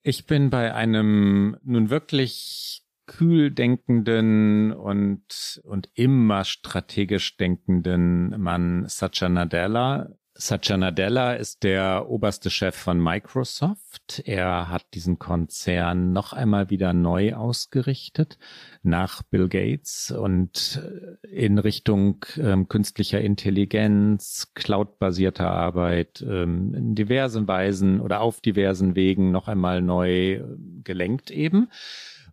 [0.01, 9.29] Ich bin bei einem nun wirklich kühl denkenden und, und immer strategisch denkenden Mann Satya
[9.29, 10.09] Nadella
[10.41, 14.23] Satya Nadella ist der oberste Chef von Microsoft.
[14.23, 18.37] Er hat diesen Konzern noch einmal wieder neu ausgerichtet
[18.81, 27.45] nach Bill Gates und äh, in Richtung ähm, künstlicher Intelligenz, cloudbasierter Arbeit ähm, in diversen
[27.49, 30.43] Weisen oder auf diversen Wegen noch einmal neu äh,
[30.85, 31.67] gelenkt eben.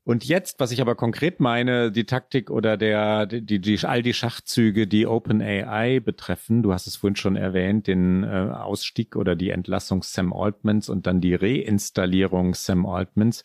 [0.06, 4.14] Und jetzt, was ich aber konkret meine, die Taktik oder der, die, die, all die
[4.14, 9.50] Schachzüge, die OpenAI betreffen, du hast es vorhin schon erwähnt, den äh, Ausstieg oder die
[9.50, 13.42] Entlassung Sam Altmans und dann die Reinstallierung Sam Altmans.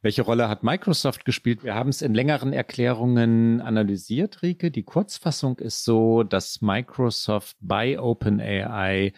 [0.00, 1.62] Welche Rolle hat Microsoft gespielt?
[1.62, 4.70] Wir haben es in längeren Erklärungen analysiert, Rike.
[4.70, 9.12] Die Kurzfassung ist so, dass Microsoft bei OpenAI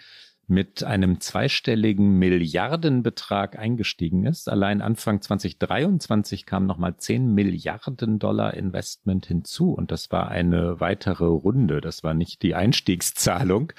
[0.50, 4.48] mit einem zweistelligen Milliardenbetrag eingestiegen ist.
[4.48, 11.26] Allein Anfang 2023 kam nochmal 10 Milliarden Dollar Investment hinzu und das war eine weitere
[11.26, 11.80] Runde.
[11.80, 13.72] Das war nicht die Einstiegszahlung.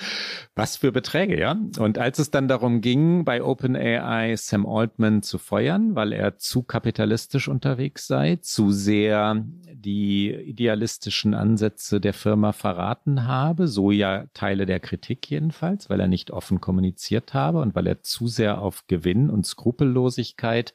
[0.55, 1.57] Was für Beträge, ja?
[1.77, 6.63] Und als es dann darum ging, bei OpenAI Sam Altman zu feuern, weil er zu
[6.63, 14.65] kapitalistisch unterwegs sei, zu sehr die idealistischen Ansätze der Firma verraten habe, so ja Teile
[14.65, 18.87] der Kritik jedenfalls, weil er nicht offen kommuniziert habe und weil er zu sehr auf
[18.87, 20.73] Gewinn und Skrupellosigkeit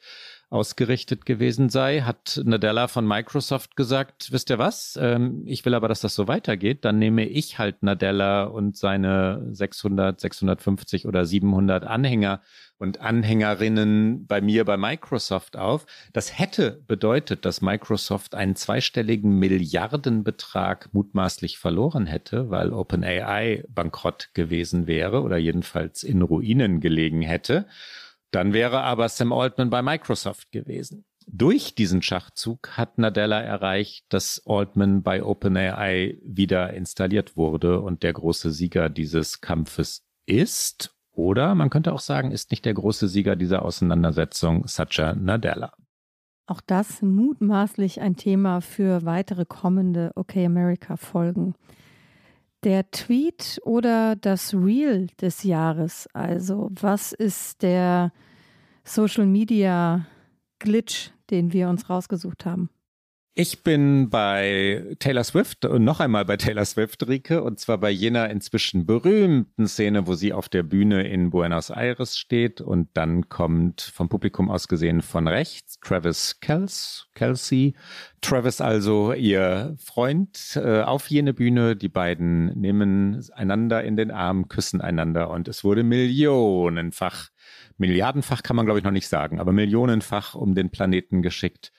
[0.49, 5.89] ausgerichtet gewesen sei, hat Nadella von Microsoft gesagt, wisst ihr was, ähm, ich will aber,
[5.89, 11.85] dass das so weitergeht, dann nehme ich halt Nadella und seine 600, 650 oder 700
[11.85, 12.43] Anhänger
[12.79, 15.87] und Anhängerinnen bei mir bei Microsoft auf.
[16.13, 24.87] Das hätte bedeutet, dass Microsoft einen zweistelligen Milliardenbetrag mutmaßlich verloren hätte, weil OpenAI bankrott gewesen
[24.87, 27.67] wäre oder jedenfalls in Ruinen gelegen hätte.
[28.31, 31.05] Dann wäre aber Sam Altman bei Microsoft gewesen.
[31.29, 38.13] Durch diesen Schachzug hat Nadella erreicht, dass Altman bei OpenAI wieder installiert wurde und der
[38.13, 43.37] große Sieger dieses Kampfes ist oder man könnte auch sagen, ist nicht der große Sieger
[43.37, 45.73] dieser Auseinandersetzung Satya Nadella.
[46.47, 51.55] Auch das mutmaßlich ein Thema für weitere kommende OK America Folgen.
[52.63, 58.13] Der Tweet oder das Reel des Jahres, also was ist der
[58.85, 60.07] Social Media
[60.59, 62.71] Glitch, den wir uns rausgesucht haben?
[63.39, 67.91] Ich bin bei Taylor Swift und noch einmal bei Taylor Swift, Rike, und zwar bei
[67.91, 73.29] jener inzwischen berühmten Szene, wo sie auf der Bühne in Buenos Aires steht und dann
[73.29, 77.75] kommt vom Publikum aus gesehen von rechts Travis Kels, Kelsey.
[78.23, 81.77] Travis also ihr Freund äh, auf jene Bühne.
[81.77, 87.29] Die beiden nehmen einander in den Arm, küssen einander und es wurde millionenfach,
[87.77, 91.71] milliardenfach kann man glaube ich noch nicht sagen, aber millionenfach um den Planeten geschickt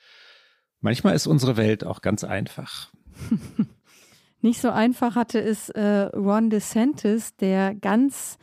[0.80, 2.90] Manchmal ist unsere Welt auch ganz einfach.
[4.40, 8.38] Nicht so einfach hatte es äh, Ron DeSantis, der ganz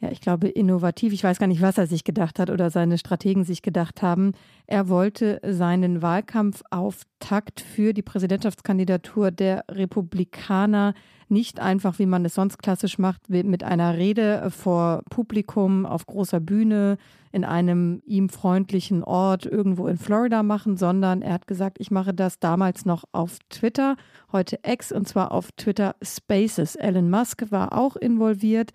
[0.00, 1.12] ja, ich glaube, innovativ.
[1.12, 4.32] Ich weiß gar nicht, was er sich gedacht hat oder seine Strategen sich gedacht haben.
[4.68, 10.94] Er wollte seinen Wahlkampfauftakt für die Präsidentschaftskandidatur der Republikaner
[11.28, 16.40] nicht einfach, wie man es sonst klassisch macht, mit einer Rede vor Publikum auf großer
[16.40, 16.96] Bühne
[17.32, 22.14] in einem ihm freundlichen Ort irgendwo in Florida machen, sondern er hat gesagt, ich mache
[22.14, 23.96] das damals noch auf Twitter,
[24.32, 26.76] heute X und zwar auf Twitter Spaces.
[26.76, 28.70] Elon Musk war auch involviert.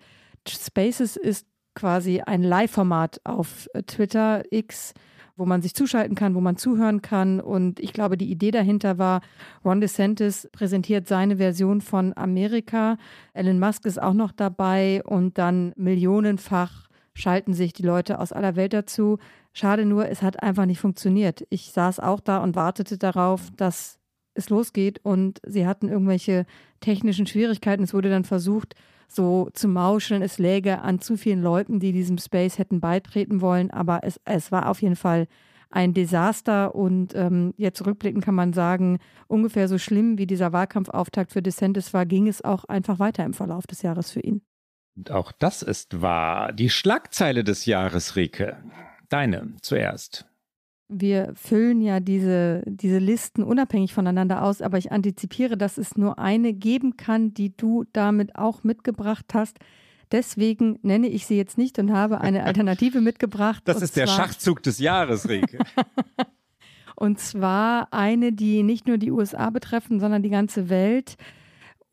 [0.48, 4.94] Spaces ist quasi ein Live-Format auf Twitter X,
[5.36, 7.40] wo man sich zuschalten kann, wo man zuhören kann.
[7.40, 9.20] Und ich glaube, die Idee dahinter war,
[9.64, 12.96] Ron DeSantis präsentiert seine Version von Amerika.
[13.32, 18.56] Elon Musk ist auch noch dabei und dann millionenfach schalten sich die Leute aus aller
[18.56, 19.18] Welt dazu.
[19.52, 21.44] Schade nur, es hat einfach nicht funktioniert.
[21.50, 23.98] Ich saß auch da und wartete darauf, dass
[24.34, 26.44] es losgeht und sie hatten irgendwelche
[26.80, 27.84] technischen Schwierigkeiten.
[27.84, 28.74] Es wurde dann versucht,
[29.14, 30.22] so zu mauscheln.
[30.22, 33.70] Es läge an zu vielen Leuten, die diesem Space hätten beitreten wollen.
[33.70, 35.26] Aber es, es war auf jeden Fall
[35.70, 36.74] ein Desaster.
[36.74, 41.92] Und ähm, jetzt rückblickend kann man sagen, ungefähr so schlimm wie dieser Wahlkampfauftakt für DeSantis
[41.94, 44.42] war, ging es auch einfach weiter im Verlauf des Jahres für ihn.
[45.10, 46.52] Auch das ist wahr.
[46.52, 48.62] Die Schlagzeile des Jahres, Rike.
[49.08, 50.26] Deine zuerst
[50.88, 56.18] wir füllen ja diese, diese Listen unabhängig voneinander aus, aber ich antizipiere, dass es nur
[56.18, 59.58] eine geben kann, die du damit auch mitgebracht hast.
[60.12, 63.62] Deswegen nenne ich sie jetzt nicht und habe eine Alternative mitgebracht.
[63.64, 65.58] Das ist der Schachzug des Jahres, Rike.
[66.96, 71.16] und zwar eine, die nicht nur die USA betreffen, sondern die ganze Welt.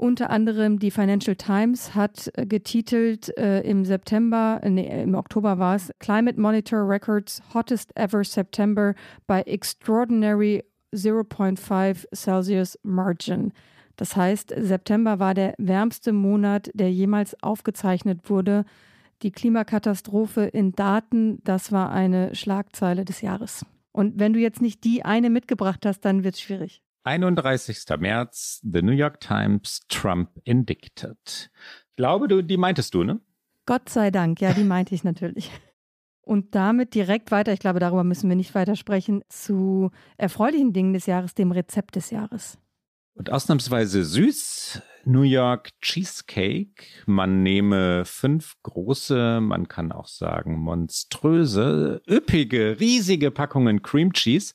[0.02, 5.76] Unter anderem die Financial Times hat äh, getitelt äh, im September, nee, im Oktober war
[5.76, 8.96] es, Climate Monitor Records Hottest Ever September
[9.28, 13.54] by Extraordinary 0.5 Celsius Margin.
[13.96, 18.66] Das heißt, September war der wärmste Monat, der jemals aufgezeichnet wurde.
[19.22, 23.68] Die Klimakatastrophe in Daten, das war eine Schlagzeile des Jahres.
[23.92, 26.82] Und wenn du jetzt nicht die eine mitgebracht hast, dann wird es schwierig.
[27.04, 27.86] 31.
[28.00, 31.18] März, The New York Times, Trump indicted.
[31.90, 33.20] Ich glaube, du, die meintest du, ne?
[33.66, 35.52] Gott sei Dank, ja, die meinte ich natürlich.
[36.22, 40.94] Und damit direkt weiter, ich glaube, darüber müssen wir nicht weiter sprechen, zu erfreulichen Dingen
[40.94, 42.58] des Jahres, dem Rezept des Jahres.
[43.14, 46.86] Und ausnahmsweise süß, New York Cheesecake.
[47.06, 54.54] Man nehme fünf große, man kann auch sagen monströse, üppige, riesige Packungen Cream Cheese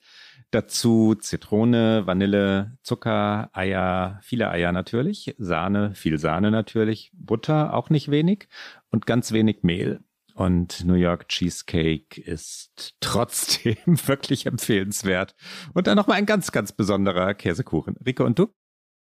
[0.50, 8.10] Dazu Zitrone, Vanille, Zucker, Eier, viele Eier natürlich, Sahne, viel Sahne natürlich, Butter auch nicht
[8.10, 8.48] wenig
[8.90, 10.00] und ganz wenig Mehl.
[10.34, 15.34] Und New York Cheesecake ist trotzdem wirklich empfehlenswert.
[15.72, 17.96] Und dann nochmal ein ganz, ganz besonderer Käsekuchen.
[18.04, 18.48] Rike, und du?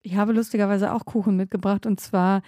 [0.02, 2.42] Ich habe lustigerweise auch Kuchen mitgebracht und zwar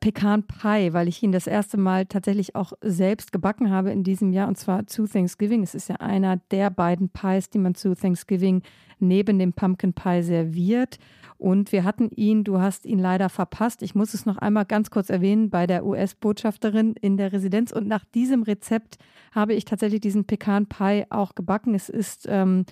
[0.00, 4.32] Pecan Pie, weil ich ihn das erste Mal tatsächlich auch selbst gebacken habe in diesem
[4.32, 5.62] Jahr und zwar zu Thanksgiving.
[5.62, 8.62] Es ist ja einer der beiden Pies, die man zu Thanksgiving
[8.98, 10.98] neben dem Pumpkin Pie serviert.
[11.38, 13.82] Und wir hatten ihn, du hast ihn leider verpasst.
[13.82, 17.72] Ich muss es noch einmal ganz kurz erwähnen, bei der US-Botschafterin in der Residenz.
[17.72, 18.96] Und nach diesem Rezept
[19.32, 21.74] habe ich tatsächlich diesen Pecan Pie auch gebacken.
[21.74, 22.64] Es ist, ähm,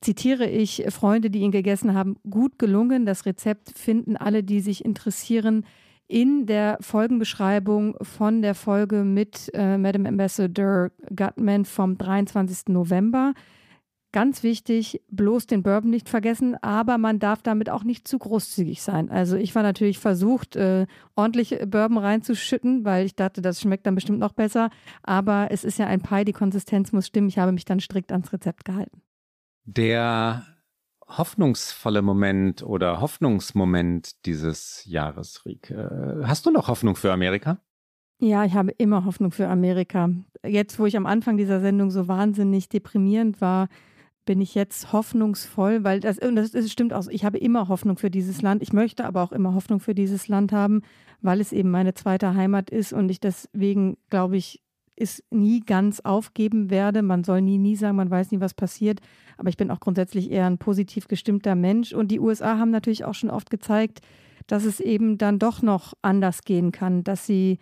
[0.00, 3.06] zitiere ich Freunde, die ihn gegessen haben, gut gelungen.
[3.06, 5.64] Das Rezept finden alle, die sich interessieren,
[6.12, 12.68] in der Folgenbeschreibung von der Folge mit äh, Madam Ambassador Gutman vom 23.
[12.68, 13.32] November.
[14.12, 18.82] Ganz wichtig, bloß den Bourbon nicht vergessen, aber man darf damit auch nicht zu großzügig
[18.82, 19.10] sein.
[19.10, 20.86] Also ich war natürlich versucht, äh,
[21.16, 24.68] ordentlich Bourbon reinzuschütten, weil ich dachte, das schmeckt dann bestimmt noch besser.
[25.02, 27.28] Aber es ist ja ein Pie, die Konsistenz muss stimmen.
[27.28, 29.00] Ich habe mich dann strikt ans Rezept gehalten.
[29.64, 30.44] Der
[31.18, 36.22] hoffnungsvolle Moment oder Hoffnungsmoment dieses Jahres, Rieke?
[36.24, 37.58] Hast du noch Hoffnung für Amerika?
[38.18, 40.10] Ja, ich habe immer Hoffnung für Amerika.
[40.46, 43.68] Jetzt, wo ich am Anfang dieser Sendung so wahnsinnig deprimierend war,
[44.24, 47.08] bin ich jetzt hoffnungsvoll, weil das, das, das stimmt auch.
[47.08, 48.62] Ich habe immer Hoffnung für dieses Land.
[48.62, 50.82] Ich möchte aber auch immer Hoffnung für dieses Land haben,
[51.20, 54.62] weil es eben meine zweite Heimat ist und ich deswegen, glaube ich,
[54.94, 57.02] es nie ganz aufgeben werde.
[57.02, 59.00] Man soll nie, nie sagen, man weiß nie, was passiert.
[59.36, 61.92] Aber ich bin auch grundsätzlich eher ein positiv gestimmter Mensch.
[61.92, 64.00] Und die USA haben natürlich auch schon oft gezeigt,
[64.46, 67.58] dass es eben dann doch noch anders gehen kann, dass sie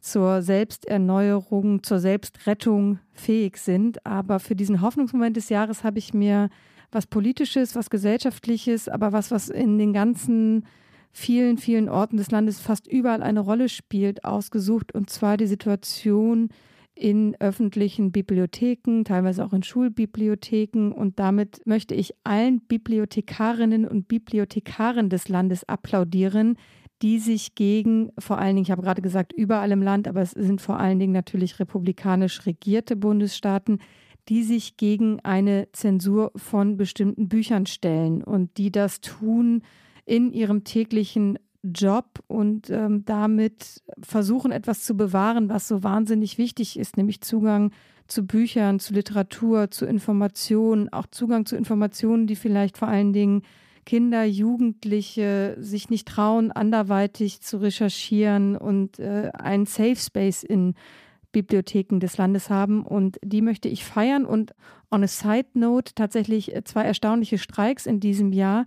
[0.00, 4.04] zur Selbsterneuerung, zur Selbstrettung fähig sind.
[4.04, 6.50] Aber für diesen Hoffnungsmoment des Jahres habe ich mir
[6.92, 10.66] was Politisches, was Gesellschaftliches, aber was, was in den ganzen
[11.12, 14.94] vielen, vielen Orten des Landes fast überall eine Rolle spielt, ausgesucht.
[14.94, 16.50] Und zwar die Situation,
[16.94, 20.92] in öffentlichen Bibliotheken, teilweise auch in Schulbibliotheken.
[20.92, 26.56] Und damit möchte ich allen Bibliothekarinnen und Bibliothekaren des Landes applaudieren,
[27.02, 30.30] die sich gegen, vor allen Dingen, ich habe gerade gesagt, überall im Land, aber es
[30.30, 33.78] sind vor allen Dingen natürlich republikanisch regierte Bundesstaaten,
[34.28, 39.62] die sich gegen eine Zensur von bestimmten Büchern stellen und die das tun
[40.06, 46.78] in ihrem täglichen Job und ähm, damit versuchen, etwas zu bewahren, was so wahnsinnig wichtig
[46.78, 47.72] ist, nämlich Zugang
[48.06, 53.42] zu Büchern, zu Literatur, zu Informationen, auch Zugang zu Informationen, die vielleicht vor allen Dingen
[53.86, 60.74] Kinder, Jugendliche sich nicht trauen, anderweitig zu recherchieren und äh, einen Safe Space in
[61.32, 62.84] Bibliotheken des Landes haben.
[62.84, 64.24] Und die möchte ich feiern.
[64.24, 64.54] Und
[64.90, 68.64] on a side note tatsächlich zwei erstaunliche Streiks in diesem Jahr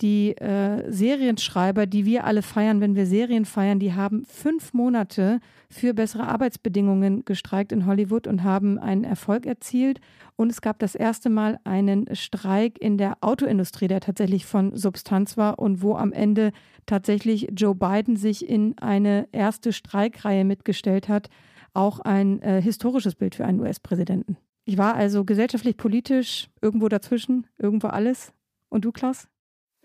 [0.00, 5.40] die äh, Serienschreiber, die wir alle feiern, wenn wir Serien feiern, die haben fünf Monate
[5.70, 10.00] für bessere Arbeitsbedingungen gestreikt in Hollywood und haben einen Erfolg erzielt.
[10.36, 15.36] Und es gab das erste Mal einen Streik in der Autoindustrie, der tatsächlich von Substanz
[15.36, 16.52] war und wo am Ende
[16.84, 21.30] tatsächlich Joe Biden sich in eine erste Streikreihe mitgestellt hat.
[21.72, 24.36] Auch ein äh, historisches Bild für einen US-Präsidenten.
[24.66, 28.32] Ich war also gesellschaftlich, politisch irgendwo dazwischen, irgendwo alles.
[28.68, 29.28] Und du, Klaus?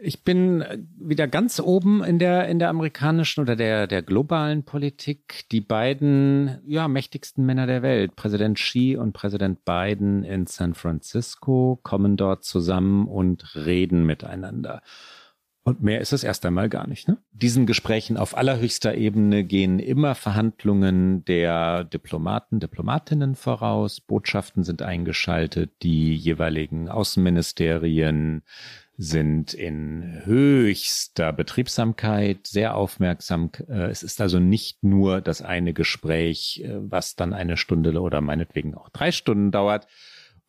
[0.03, 4.63] Ich bin äh, wieder ganz oben in der, in der amerikanischen oder der, der globalen
[4.63, 5.45] Politik.
[5.51, 11.79] Die beiden, ja, mächtigsten Männer der Welt, Präsident Xi und Präsident Biden in San Francisco,
[11.83, 14.81] kommen dort zusammen und reden miteinander.
[15.63, 17.07] Und mehr ist es erst einmal gar nicht.
[17.07, 17.17] Ne?
[17.33, 24.01] Diesen Gesprächen auf allerhöchster Ebene gehen immer Verhandlungen der Diplomaten, Diplomatinnen voraus.
[24.01, 28.41] Botschaften sind eingeschaltet, die jeweiligen Außenministerien
[28.97, 33.51] sind in höchster Betriebsamkeit, sehr aufmerksam.
[33.67, 38.21] Äh, es ist also nicht nur das eine Gespräch, äh, was dann eine Stunde oder
[38.21, 39.87] meinetwegen auch drei Stunden dauert,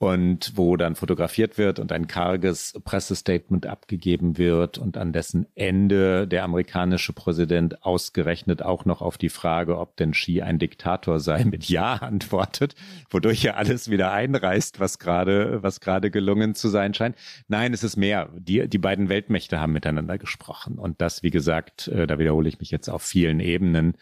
[0.03, 6.27] und wo dann fotografiert wird und ein karges Pressestatement abgegeben wird und an dessen Ende
[6.27, 11.45] der amerikanische Präsident ausgerechnet auch noch auf die Frage, ob denn Xi ein Diktator sei,
[11.45, 12.75] mit Ja antwortet,
[13.11, 17.15] wodurch er alles wieder einreißt, was gerade, was gerade gelungen zu sein scheint.
[17.47, 18.29] Nein, es ist mehr.
[18.37, 22.59] Die, die beiden Weltmächte haben miteinander gesprochen und das, wie gesagt, äh, da wiederhole ich
[22.59, 23.95] mich jetzt auf vielen Ebenen,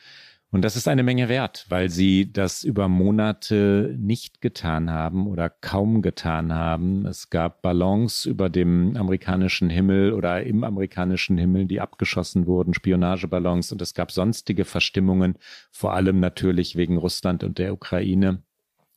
[0.52, 5.48] und das ist eine Menge wert, weil sie das über Monate nicht getan haben oder
[5.48, 7.06] kaum getan haben.
[7.06, 13.70] Es gab Ballons über dem amerikanischen Himmel oder im amerikanischen Himmel, die abgeschossen wurden, Spionageballons.
[13.70, 15.36] Und es gab sonstige Verstimmungen,
[15.70, 18.42] vor allem natürlich wegen Russland und der Ukraine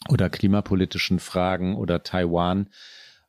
[0.09, 2.69] oder klimapolitischen Fragen oder Taiwan.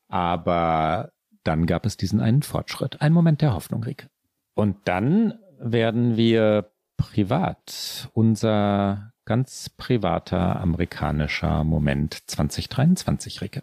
[0.08, 1.12] Aber
[1.42, 4.08] dann gab es diesen einen Fortschritt, einen Moment der Hoffnung, Rieke.
[4.54, 8.10] Und dann werden wir privat.
[8.12, 13.62] Unser ganz privater amerikanischer Moment 2023, Ricke.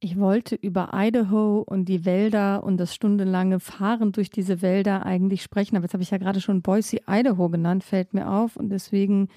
[0.00, 5.42] Ich wollte über Idaho und die Wälder und das stundenlange Fahren durch diese Wälder eigentlich
[5.42, 8.68] sprechen, aber jetzt habe ich ja gerade schon Boise, Idaho genannt, fällt mir auf und
[8.70, 9.28] deswegen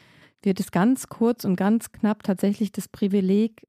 [0.43, 3.67] wird es ganz kurz und ganz knapp tatsächlich das Privileg,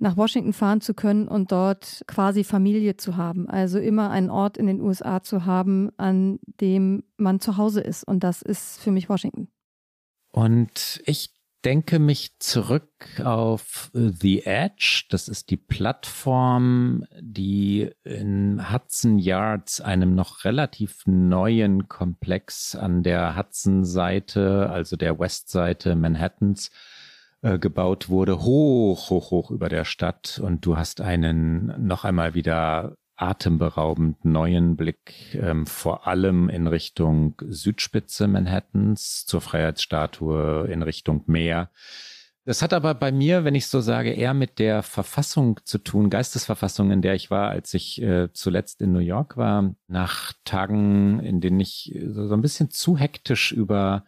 [0.00, 3.48] nach Washington fahren zu können und dort quasi Familie zu haben.
[3.48, 8.04] Also immer einen Ort in den USA zu haben, an dem man zu Hause ist.
[8.04, 9.48] Und das ist für mich Washington.
[10.32, 11.30] Und ich
[11.64, 15.04] denke mich zurück auf The Edge.
[15.10, 23.36] Das ist die Plattform, die in Hudson Yards, einem noch relativ neuen Komplex an der
[23.36, 26.70] Hudson-Seite, also der Westseite Manhattans,
[27.42, 30.40] äh, gebaut wurde, hoch, hoch, hoch über der Stadt.
[30.42, 37.34] Und du hast einen noch einmal wieder atemberaubend neuen Blick, ähm, vor allem in Richtung
[37.46, 41.70] Südspitze Manhattans, zur Freiheitsstatue, in Richtung Meer.
[42.46, 46.08] Das hat aber bei mir, wenn ich so sage, eher mit der Verfassung zu tun,
[46.08, 51.20] Geistesverfassung, in der ich war, als ich äh, zuletzt in New York war, nach Tagen,
[51.20, 54.04] in denen ich so, so ein bisschen zu hektisch über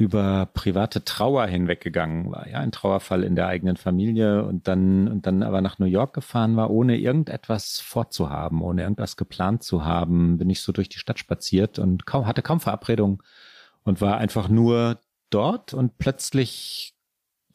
[0.00, 5.26] über private Trauer hinweggegangen war, ja, ein Trauerfall in der eigenen Familie und dann und
[5.26, 10.38] dann aber nach New York gefahren war, ohne irgendetwas vorzuhaben, ohne irgendwas geplant zu haben,
[10.38, 13.22] bin ich so durch die Stadt spaziert und kaum hatte kaum Verabredung
[13.82, 14.98] und war einfach nur
[15.28, 16.94] dort und plötzlich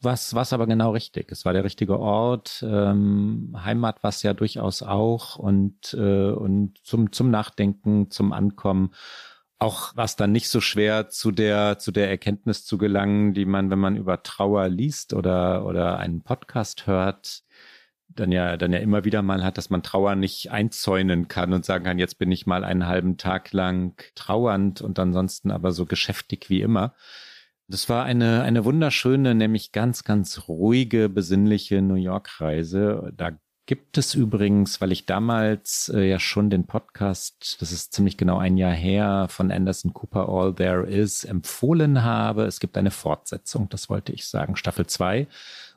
[0.00, 1.32] was was aber genau richtig.
[1.32, 6.78] Es war der richtige Ort, ähm, Heimat war es ja durchaus auch und äh, und
[6.84, 8.92] zum zum Nachdenken, zum Ankommen
[9.58, 13.46] auch war es dann nicht so schwer, zu der, zu der Erkenntnis zu gelangen, die
[13.46, 17.42] man, wenn man über Trauer liest oder, oder einen Podcast hört,
[18.08, 21.64] dann ja, dann ja immer wieder mal hat, dass man Trauer nicht einzäunen kann und
[21.64, 25.86] sagen kann, jetzt bin ich mal einen halben Tag lang trauernd und ansonsten aber so
[25.86, 26.94] geschäftig wie immer.
[27.68, 33.12] Das war eine, eine wunderschöne, nämlich ganz, ganz ruhige, besinnliche New York-Reise.
[33.14, 33.32] Da
[33.66, 38.38] gibt es übrigens, weil ich damals äh, ja schon den Podcast, das ist ziemlich genau
[38.38, 42.44] ein Jahr her, von Anderson Cooper All There Is empfohlen habe.
[42.44, 45.26] Es gibt eine Fortsetzung, das wollte ich sagen, Staffel 2.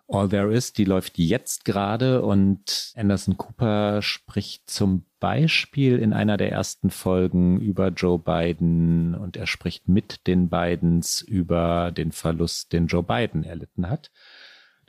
[0.07, 6.37] All There Is, die läuft jetzt gerade und Anderson Cooper spricht zum Beispiel in einer
[6.37, 12.73] der ersten Folgen über Joe Biden und er spricht mit den Bidens über den Verlust,
[12.73, 14.11] den Joe Biden erlitten hat.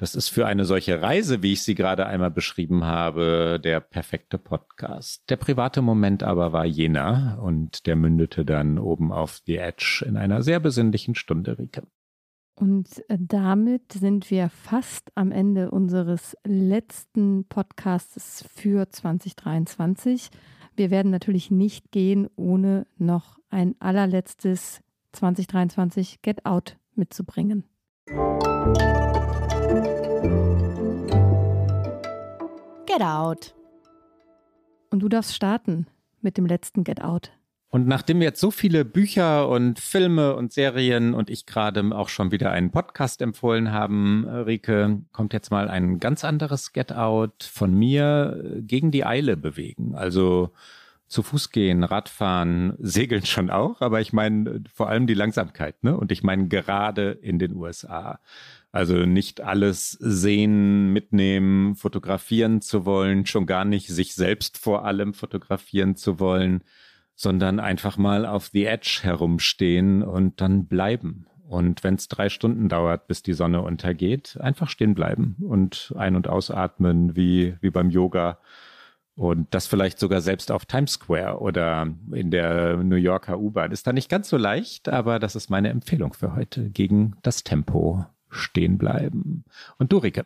[0.00, 4.38] Das ist für eine solche Reise, wie ich sie gerade einmal beschrieben habe, der perfekte
[4.38, 5.28] Podcast.
[5.28, 10.16] Der private Moment aber war jener und der mündete dann oben auf The Edge in
[10.16, 11.82] einer sehr besinnlichen Stunde, Rike.
[12.54, 20.30] Und äh, damit sind wir fast am Ende unseres letzten Podcasts für 2023.
[20.76, 24.80] Wir werden natürlich nicht gehen, ohne noch ein allerletztes
[25.12, 27.64] 2023 Get Out mitzubringen.
[32.90, 33.54] Get Out.
[34.90, 35.86] Und du darfst starten
[36.22, 37.30] mit dem letzten Get Out.
[37.68, 42.08] Und nachdem wir jetzt so viele Bücher und Filme und Serien und ich gerade auch
[42.08, 47.44] schon wieder einen Podcast empfohlen haben, Rike, kommt jetzt mal ein ganz anderes Get Out
[47.44, 49.94] von mir äh, gegen die Eile bewegen.
[49.94, 50.50] Also
[51.06, 55.96] zu Fuß gehen, Radfahren, segeln schon auch, aber ich meine vor allem die Langsamkeit, ne?
[55.96, 58.18] Und ich meine gerade in den USA.
[58.72, 65.12] Also nicht alles sehen, mitnehmen, fotografieren zu wollen, schon gar nicht sich selbst vor allem
[65.12, 66.62] fotografieren zu wollen,
[67.16, 71.26] sondern einfach mal auf the edge herumstehen und dann bleiben.
[71.48, 76.14] Und wenn es drei Stunden dauert, bis die Sonne untergeht, einfach stehen bleiben und ein-
[76.14, 78.38] und ausatmen wie, wie beim Yoga.
[79.16, 83.72] Und das vielleicht sogar selbst auf Times Square oder in der New Yorker U-Bahn.
[83.72, 87.42] Ist da nicht ganz so leicht, aber das ist meine Empfehlung für heute gegen das
[87.42, 89.44] Tempo stehen bleiben.
[89.78, 90.24] Und du, Rike?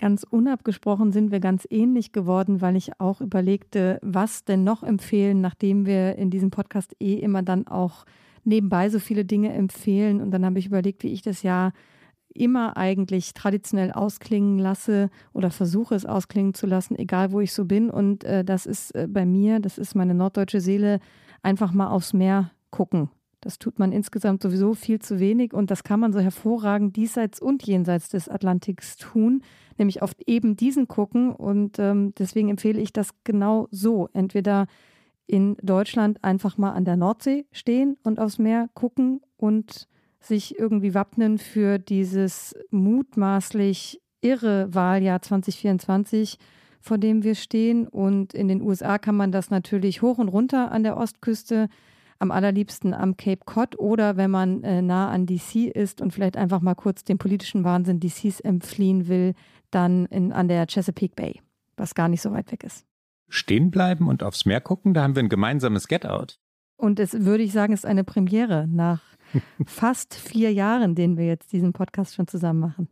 [0.00, 5.40] Ganz unabgesprochen sind wir ganz ähnlich geworden, weil ich auch überlegte, was denn noch empfehlen,
[5.40, 8.04] nachdem wir in diesem Podcast eh immer dann auch
[8.44, 10.20] nebenbei so viele Dinge empfehlen.
[10.20, 11.72] Und dann habe ich überlegt, wie ich das ja
[12.32, 17.64] immer eigentlich traditionell ausklingen lasse oder versuche es ausklingen zu lassen, egal wo ich so
[17.64, 17.90] bin.
[17.90, 21.00] Und äh, das ist äh, bei mir, das ist meine norddeutsche Seele,
[21.42, 23.10] einfach mal aufs Meer gucken.
[23.40, 27.40] Das tut man insgesamt sowieso viel zu wenig und das kann man so hervorragend diesseits
[27.40, 29.42] und jenseits des Atlantiks tun,
[29.76, 31.32] nämlich auf eben diesen gucken.
[31.32, 34.08] Und ähm, deswegen empfehle ich das genau so.
[34.12, 34.66] Entweder
[35.26, 39.86] in Deutschland einfach mal an der Nordsee stehen und aufs Meer gucken und
[40.20, 46.38] sich irgendwie wappnen für dieses mutmaßlich irre Wahljahr 2024,
[46.80, 47.86] vor dem wir stehen.
[47.86, 51.68] Und in den USA kann man das natürlich hoch und runter an der Ostküste
[52.18, 56.36] am allerliebsten am Cape Cod oder wenn man äh, nah an DC ist und vielleicht
[56.36, 59.34] einfach mal kurz dem politischen Wahnsinn DCs entfliehen will,
[59.70, 61.40] dann in, an der Chesapeake Bay,
[61.76, 62.84] was gar nicht so weit weg ist.
[63.28, 66.40] Stehen bleiben und aufs Meer gucken, da haben wir ein gemeinsames Get-Out.
[66.76, 69.02] Und es würde ich sagen, ist eine Premiere nach
[69.66, 72.88] fast vier Jahren, den wir jetzt diesen Podcast schon zusammen machen.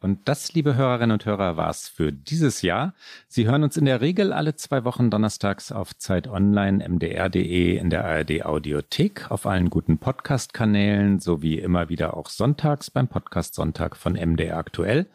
[0.00, 2.92] Und das, liebe Hörerinnen und Hörer, war's für dieses Jahr.
[3.28, 7.88] Sie hören uns in der Regel alle zwei Wochen donnerstags auf Zeit Online, mdr.de, in
[7.88, 13.96] der ARD Audiothek, auf allen guten Podcast-Kanälen sowie immer wieder auch sonntags beim Podcast Sonntag
[13.96, 15.06] von MDR aktuell.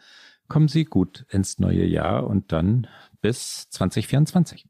[0.48, 2.88] Kommen Sie gut ins neue Jahr und dann
[3.20, 4.66] bis 2024.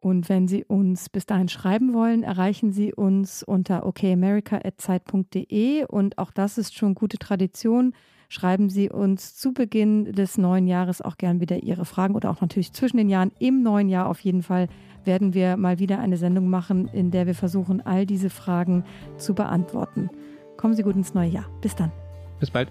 [0.00, 6.30] Und wenn Sie uns bis dahin schreiben wollen, erreichen Sie uns unter okamerica.zeit.de und auch
[6.30, 7.92] das ist schon gute Tradition
[8.28, 12.40] schreiben Sie uns zu Beginn des neuen Jahres auch gern wieder Ihre Fragen oder auch
[12.40, 13.32] natürlich zwischen den Jahren.
[13.38, 14.68] Im neuen Jahr auf jeden Fall
[15.04, 18.84] werden wir mal wieder eine Sendung machen, in der wir versuchen, all diese Fragen
[19.16, 20.10] zu beantworten.
[20.56, 21.46] Kommen Sie gut ins neue Jahr.
[21.60, 21.90] Bis dann.
[22.38, 22.70] Bis bald.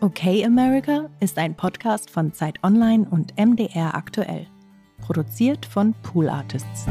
[0.00, 4.48] Okay America ist ein Podcast von Zeit Online und MDR aktuell.
[5.00, 6.86] Produziert von Pool Artists.